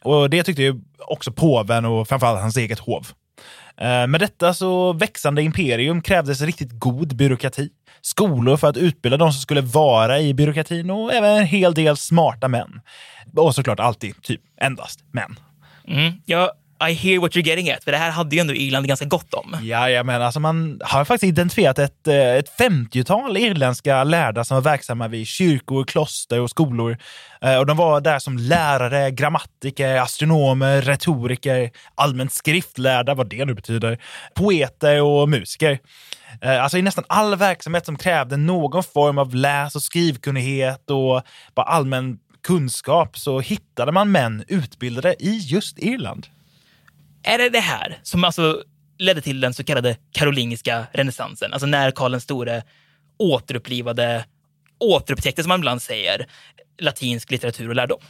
Och 0.03 0.31
det 0.31 0.43
tyckte 0.43 0.63
ju 0.63 0.81
också 0.99 1.33
påven 1.33 1.85
och 1.85 2.09
framförallt 2.09 2.41
hans 2.41 2.57
eget 2.57 2.79
hov. 2.79 3.07
Eh, 3.77 4.07
med 4.07 4.21
detta 4.21 4.55
så 4.55 4.93
växande 4.93 5.43
imperium 5.43 6.03
krävdes 6.03 6.41
riktigt 6.41 6.71
god 6.73 7.17
byråkrati, 7.17 7.69
skolor 8.01 8.57
för 8.57 8.69
att 8.69 8.77
utbilda 8.77 9.17
de 9.17 9.33
som 9.33 9.41
skulle 9.41 9.61
vara 9.61 10.21
i 10.21 10.35
byråkratin 10.35 10.91
och 10.91 11.13
även 11.13 11.37
en 11.37 11.47
hel 11.47 11.75
del 11.75 11.97
smarta 11.97 12.49
män. 12.49 12.81
Och 13.37 13.55
såklart 13.55 13.81
alltid 13.81 14.23
typ 14.23 14.41
endast 14.61 15.01
män. 15.13 15.37
Mm. 15.89 16.13
Ja, 16.25 16.53
I 16.89 16.93
hear 16.93 17.21
what 17.21 17.37
you're 17.37 17.47
getting 17.47 17.71
at, 17.71 17.85
för 17.85 17.93
det 17.93 17.99
här 17.99 18.11
hade 18.11 18.37
ju 18.37 18.41
ändå 18.41 18.55
Irland 18.55 18.87
ganska 18.87 19.07
gott 19.07 19.35
om. 19.35 19.57
Jajamän, 19.63 20.23
alltså 20.23 20.41
man 20.41 20.81
har 20.85 21.05
faktiskt 21.05 21.29
identifierat 21.29 21.79
ett, 21.79 22.09
eh, 22.09 22.35
ett 22.35 22.59
50-tal 22.59 23.37
irländska 23.37 24.05
lärda 24.05 24.45
som 24.45 24.55
var 24.55 24.63
verksamma 24.63 25.09
vid 25.09 25.27
kyrkor, 25.27 25.85
kloster 25.85 26.41
och 26.41 26.51
skolor. 26.51 26.99
Eh, 27.41 27.57
och 27.57 27.67
de 27.67 27.77
var 27.77 28.01
där 28.01 28.19
som 28.19 28.39
lärare, 28.39 29.11
grammatiker, 29.11 30.01
astronomer, 30.01 30.83
retoriker, 30.83 31.71
allmänt 31.95 32.33
skriftlärda, 32.33 33.15
vad 33.15 33.29
det 33.29 33.45
nu 33.45 33.55
betyder, 33.55 33.99
poeter 34.35 35.03
och 35.03 35.29
musiker. 35.29 35.79
Eh, 36.41 36.63
alltså 36.63 36.79
i 36.79 36.83
nästan 36.83 37.05
all 37.09 37.37
verksamhet 37.37 37.87
som 37.87 37.97
krävde 37.97 38.37
någon 38.37 38.83
form 38.83 39.19
av 39.19 39.35
läs 39.35 39.77
och 39.77 39.83
skrivkunnighet 39.83 40.91
och 40.91 41.23
bara 41.55 41.67
allmän 41.67 42.19
kunskap 42.45 43.19
så 43.19 43.41
hittade 43.41 43.93
man 43.93 44.13
män 44.13 44.45
utbildade 44.49 45.17
i 45.19 45.39
just 45.39 45.79
Irland. 45.79 46.27
Är 47.23 47.39
det 47.39 47.51
det 47.51 47.61
här 47.61 47.99
som 48.03 48.25
alltså 48.25 48.63
ledde 48.99 49.21
till 49.21 49.41
den 49.41 49.55
så 49.55 49.65
kallade 49.65 49.97
karolingiska 50.13 50.87
renässansen? 50.93 51.53
Alltså 51.53 51.67
när 51.67 51.91
Karl 51.91 52.11
den 52.11 52.21
store 52.21 52.63
återupplivade, 53.19 54.25
återupptäckte 54.79 55.43
som 55.43 55.49
man 55.49 55.61
ibland 55.61 55.83
säger, 55.83 56.27
latinsk 56.79 57.31
litteratur 57.31 57.69
och 57.69 57.75
lärdom. 57.75 58.01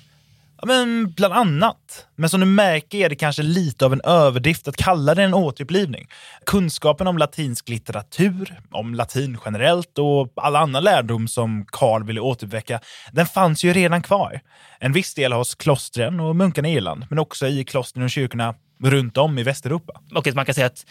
Ja, 0.64 0.68
men 0.68 1.12
bland 1.12 1.34
annat. 1.34 2.06
Men 2.16 2.30
som 2.30 2.40
du 2.40 2.46
märker 2.46 2.98
är 2.98 3.08
det 3.08 3.16
kanske 3.16 3.42
lite 3.42 3.86
av 3.86 3.92
en 3.92 4.00
överdrift 4.04 4.68
att 4.68 4.76
kalla 4.76 5.14
det 5.14 5.22
en 5.22 5.34
återupplivning. 5.34 6.06
Kunskapen 6.46 7.06
om 7.06 7.18
latinsk 7.18 7.68
litteratur, 7.68 8.60
om 8.70 8.94
latin 8.94 9.38
generellt 9.44 9.98
och 9.98 10.32
all 10.36 10.56
annan 10.56 10.84
lärdom 10.84 11.28
som 11.28 11.66
Karl 11.68 12.04
ville 12.04 12.20
återuppväcka, 12.20 12.80
den 13.12 13.26
fanns 13.26 13.64
ju 13.64 13.72
redan 13.72 14.02
kvar. 14.02 14.40
En 14.78 14.92
viss 14.92 15.14
del 15.14 15.32
hos 15.32 15.54
klostren 15.54 16.20
och 16.20 16.36
munkarna 16.36 16.68
i 16.68 16.72
Irland, 16.74 17.06
men 17.10 17.18
också 17.18 17.46
i 17.46 17.64
klostren 17.64 18.04
och 18.04 18.10
kyrkorna 18.10 18.54
runt 18.82 19.16
om 19.16 19.38
i 19.38 19.42
Västeuropa. 19.42 20.00
Okej, 20.14 20.34
man 20.34 20.44
kan 20.44 20.54
säga 20.54 20.66
att 20.66 20.86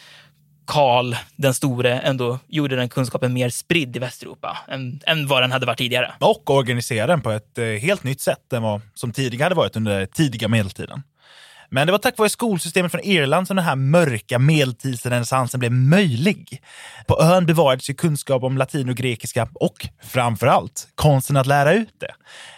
Karl 0.65 1.15
den 1.35 1.53
store 1.53 1.99
ändå 1.99 2.39
gjorde 2.47 2.75
den 2.75 2.89
kunskapen 2.89 3.33
mer 3.33 3.49
spridd 3.49 3.95
i 3.95 3.99
Västeuropa 3.99 4.57
än, 4.67 5.01
än 5.05 5.27
vad 5.27 5.43
den 5.43 5.51
hade 5.51 5.65
varit 5.65 5.77
tidigare. 5.77 6.13
Och 6.19 6.49
organisera 6.49 7.07
den 7.07 7.21
på 7.21 7.31
ett 7.31 7.57
eh, 7.57 7.65
helt 7.65 8.03
nytt 8.03 8.21
sätt 8.21 8.53
än 8.53 8.63
vad 8.63 8.81
som 8.93 9.11
tidigare 9.11 9.45
hade 9.45 9.55
varit 9.55 9.75
under 9.75 10.05
tidiga 10.05 10.47
medeltiden. 10.47 11.03
Men 11.73 11.87
det 11.87 11.91
var 11.91 11.99
tack 11.99 12.17
vare 12.17 12.29
skolsystemet 12.29 12.91
från 12.91 13.03
Irland 13.03 13.47
som 13.47 13.55
den 13.55 13.65
här 13.65 13.75
mörka 13.75 14.39
medeltidsrenässansen 14.39 15.59
blev 15.59 15.71
möjlig. 15.71 16.61
På 17.07 17.21
ön 17.21 17.45
bevarades 17.45 17.89
ju 17.89 17.93
kunskap 17.93 18.43
om 18.43 18.57
latin 18.57 18.89
och 18.89 18.95
grekiska 18.95 19.47
och 19.53 19.87
framför 20.03 20.47
allt 20.47 20.87
konsten 20.95 21.37
att 21.37 21.47
lära 21.47 21.73
ut 21.73 21.95
det. 21.99 22.13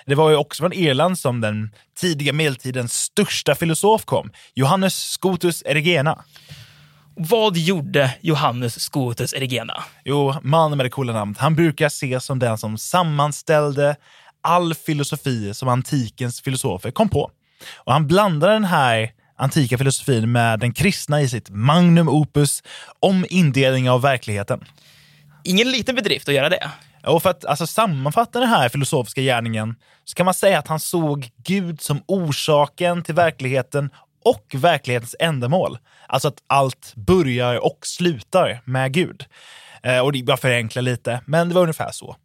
Det 0.05 0.15
var 0.15 0.29
ju 0.29 0.35
också 0.35 0.63
från 0.63 0.73
Irland 0.73 1.19
som 1.19 1.41
den 1.41 1.71
tidiga 1.97 2.33
medeltidens 2.33 2.93
största 2.93 3.55
filosof 3.55 4.05
kom, 4.05 4.31
Johannes 4.53 4.95
Scotus 4.95 5.63
Erigena. 5.65 6.23
Vad 7.17 7.57
gjorde 7.57 8.15
Johannes 8.21 8.79
Scotus 8.79 9.33
Erigena? 9.33 9.83
Jo, 10.03 10.33
mannen 10.41 10.77
med 10.77 10.85
det 10.85 10.89
coola 10.89 11.13
namnet. 11.13 11.37
Han 11.37 11.55
brukar 11.55 11.85
ses 11.87 12.25
som 12.25 12.39
den 12.39 12.57
som 12.57 12.77
sammanställde 12.77 13.95
all 14.41 14.73
filosofi 14.73 15.53
som 15.53 15.67
antikens 15.67 16.41
filosofer 16.41 16.91
kom 16.91 17.09
på. 17.09 17.31
Och 17.75 17.93
han 17.93 18.07
blandade 18.07 18.53
den 18.53 18.65
här 18.65 19.11
antika 19.37 19.77
filosofin 19.77 20.31
med 20.31 20.59
den 20.59 20.73
kristna 20.73 21.21
i 21.21 21.29
sitt 21.29 21.49
magnum 21.49 22.09
opus 22.09 22.63
om 22.99 23.25
indelning 23.29 23.89
av 23.89 24.01
verkligheten. 24.01 24.65
Ingen 25.43 25.71
liten 25.71 25.95
bedrift 25.95 26.29
att 26.29 26.35
göra 26.35 26.49
det. 26.49 26.71
Och 27.05 27.23
för 27.23 27.29
att 27.29 27.45
alltså, 27.45 27.67
sammanfatta 27.67 28.39
den 28.39 28.49
här 28.49 28.69
filosofiska 28.69 29.21
gärningen 29.21 29.75
så 30.03 30.15
kan 30.15 30.25
man 30.25 30.33
säga 30.33 30.59
att 30.59 30.67
han 30.67 30.79
såg 30.79 31.29
Gud 31.43 31.81
som 31.81 32.01
orsaken 32.05 33.03
till 33.03 33.15
verkligheten 33.15 33.89
och 34.25 34.55
verklighetens 34.55 35.15
ändamål. 35.19 35.77
Alltså 36.07 36.27
att 36.27 36.43
allt 36.47 36.93
börjar 36.95 37.65
och 37.65 37.79
slutar 37.81 38.61
med 38.65 38.93
Gud. 38.93 39.25
Eh, 39.83 39.99
och 39.99 40.11
det 40.11 40.19
jag 40.19 40.39
förenklar 40.39 40.81
lite, 40.81 41.21
men 41.25 41.49
det 41.49 41.55
var 41.55 41.61
ungefär 41.61 41.91
så. 41.91 42.15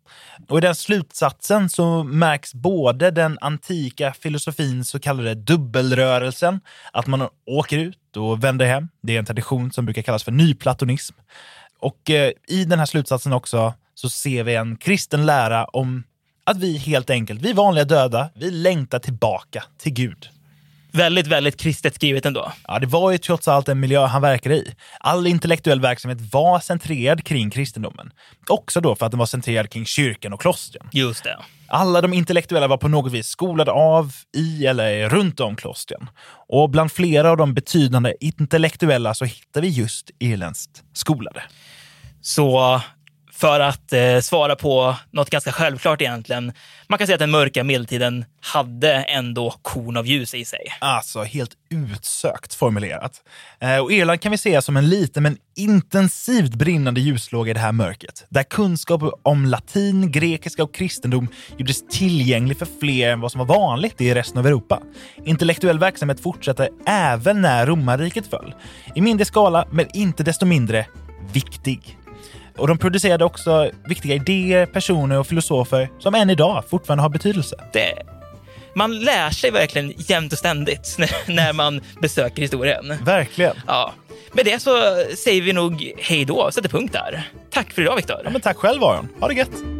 Och 0.49 0.59
i 0.59 0.61
den 0.61 0.75
slutsatsen 0.75 1.71
så 1.71 2.05
märks 2.05 2.55
både 2.55 3.11
den 3.11 3.39
antika 3.41 4.13
filosofins 4.13 4.89
så 4.89 5.01
kallade 5.01 5.35
dubbelrörelsen, 5.35 6.61
att 6.93 7.07
man 7.07 7.29
åker 7.47 7.79
ut 7.79 8.17
och 8.17 8.45
vänder 8.45 8.67
hem. 8.67 8.89
Det 9.03 9.15
är 9.15 9.19
en 9.19 9.25
tradition 9.25 9.73
som 9.73 9.85
brukar 9.85 10.03
kallas 10.03 10.25
för 10.25 10.33
nyplatonism. 10.33 11.15
Och 11.79 12.11
eh, 12.11 12.33
i 12.49 12.65
den 12.65 12.79
här 12.79 12.87
slutsatsen 12.87 13.33
också 13.33 13.75
så 13.95 14.11
ser 14.11 14.45
vi 14.45 14.55
en 14.55 14.77
kristen 14.77 15.27
lära 15.27 15.65
om 15.65 16.05
att 16.45 16.57
vi 16.57 16.77
helt 16.77 17.11
enkelt, 17.11 17.43
vi 17.43 17.53
vanliga 17.53 17.85
döda, 17.85 18.31
vi 18.35 18.51
längtar 18.51 18.99
tillbaka 18.99 19.65
till 19.79 19.93
Gud. 19.93 20.29
Väldigt, 20.93 21.27
väldigt 21.27 21.57
kristet 21.57 21.95
skrivet 21.95 22.27
ändå. 22.27 22.53
Ja, 22.69 22.79
det 22.79 22.87
var 22.87 23.11
ju 23.11 23.19
trots 23.19 23.49
allt 23.49 23.69
en 23.69 23.81
miljö 23.81 24.07
han 24.07 24.23
verkade 24.23 24.55
i. 24.55 24.75
All 25.01 25.27
intellektuell 25.27 25.81
verksamhet 25.81 26.19
var 26.33 26.61
centrerad 26.61 27.25
kring 27.25 27.51
kristendomen. 27.51 28.11
Också 28.49 28.81
då 28.81 28.95
för 28.97 29.07
att 29.07 29.13
den 29.13 29.19
var 29.19 29.27
centrerad 29.27 29.71
kring 29.71 29.85
kyrkan 29.85 30.33
och 30.33 30.41
klostren. 30.41 30.89
Just 30.93 31.25
det. 31.25 31.39
Alla 31.69 32.01
de 32.01 32.13
intellektuella 32.13 32.69
var 32.69 32.77
på 32.77 32.89
något 32.89 33.13
vis 33.13 33.27
skolade 33.27 33.71
av, 33.71 34.13
i 34.37 34.67
eller 34.67 35.09
runt 35.09 35.41
om 35.41 35.57
klostren. 35.57 36.11
Och 36.49 36.71
bland 36.71 36.93
flera 36.93 37.31
av 37.31 37.37
de 37.37 37.55
betydande 37.55 38.15
intellektuella 38.21 39.15
så 39.15 39.25
hittar 39.25 39.61
vi 39.61 39.69
just 39.69 40.11
irländskt 40.19 40.83
skolade. 40.93 41.43
Så 42.21 42.81
för 43.41 43.61
att 43.61 43.93
eh, 43.93 44.21
svara 44.21 44.57
på 44.57 44.97
något 45.11 45.31
ganska 45.31 45.53
självklart 45.53 46.01
egentligen. 46.01 46.53
Man 46.89 46.99
kan 46.99 47.07
säga 47.07 47.15
att 47.15 47.21
den 47.21 47.31
mörka 47.31 47.65
medeltiden 47.65 48.25
hade 48.41 48.93
ändå 48.93 49.55
korn 49.63 49.97
av 49.97 50.07
ljus 50.07 50.35
i 50.35 50.45
sig. 50.45 50.61
Alltså 50.79 51.23
helt 51.23 51.51
utsökt 51.71 52.55
formulerat. 52.55 53.13
Eh, 53.61 53.79
och 53.79 53.93
Irland 53.93 54.21
kan 54.21 54.33
vi 54.33 54.39
se 54.39 54.63
som 54.63 54.77
en 54.77 54.89
liten 54.89 55.23
men 55.23 55.37
intensivt 55.57 56.55
brinnande 56.55 57.01
ljuslåga 57.01 57.51
i 57.51 57.55
det 57.55 57.61
här 57.61 57.73
mörkret. 57.73 58.27
Där 58.29 58.43
kunskap 58.43 59.03
om 59.23 59.45
latin, 59.45 60.13
grekiska 60.13 60.63
och 60.63 60.75
kristendom 60.75 61.29
gjordes 61.57 61.89
tillgänglig 61.89 62.59
för 62.59 62.67
fler 62.81 63.11
än 63.11 63.21
vad 63.21 63.33
som 63.33 63.39
var 63.39 63.47
vanligt 63.47 64.01
i 64.01 64.15
resten 64.15 64.39
av 64.39 64.47
Europa. 64.47 64.83
Intellektuell 65.25 65.79
verksamhet 65.79 66.21
fortsatte 66.21 66.69
även 66.87 67.41
när 67.41 67.67
romarriket 67.67 68.27
föll. 68.27 68.55
I 68.95 69.01
mindre 69.01 69.25
skala, 69.25 69.69
men 69.73 69.87
inte 69.97 70.23
desto 70.23 70.47
mindre 70.47 70.87
viktig. 71.33 72.00
Och 72.61 72.69
de 72.69 72.79
producerade 72.79 73.25
också 73.25 73.71
viktiga 73.85 74.15
idéer, 74.15 74.67
personer 74.67 75.19
och 75.19 75.27
filosofer 75.27 75.89
som 75.99 76.15
än 76.15 76.31
idag 76.31 76.65
fortfarande 76.71 77.03
har 77.03 77.09
betydelse. 77.09 77.57
Det, 77.73 78.03
man 78.75 79.01
lär 79.01 79.31
sig 79.31 79.51
verkligen 79.51 79.93
jämt 79.97 80.33
och 80.33 80.39
ständigt 80.39 80.97
när, 81.27 81.53
man 81.53 81.81
besöker 82.01 82.43
historien. 82.43 82.95
Verkligen. 83.05 83.57
Ja. 83.67 83.93
Med 84.33 84.45
det 84.45 84.63
så 84.63 84.71
säger 85.17 85.43
vi 85.43 85.53
nog 85.53 85.93
hej 85.99 86.25
då 86.25 86.35
och 86.35 86.55
sätter 86.55 86.69
punkt 86.69 86.93
där. 86.93 87.29
Tack 87.51 87.73
för 87.73 87.83
idag, 87.83 87.97
Viktor. 87.97 88.17
Ja, 88.25 88.41
tack 88.43 88.57
själv 88.57 88.85
Aron. 88.85 89.09
Ha 89.21 89.29
det 89.29 89.35
gött! 89.35 89.80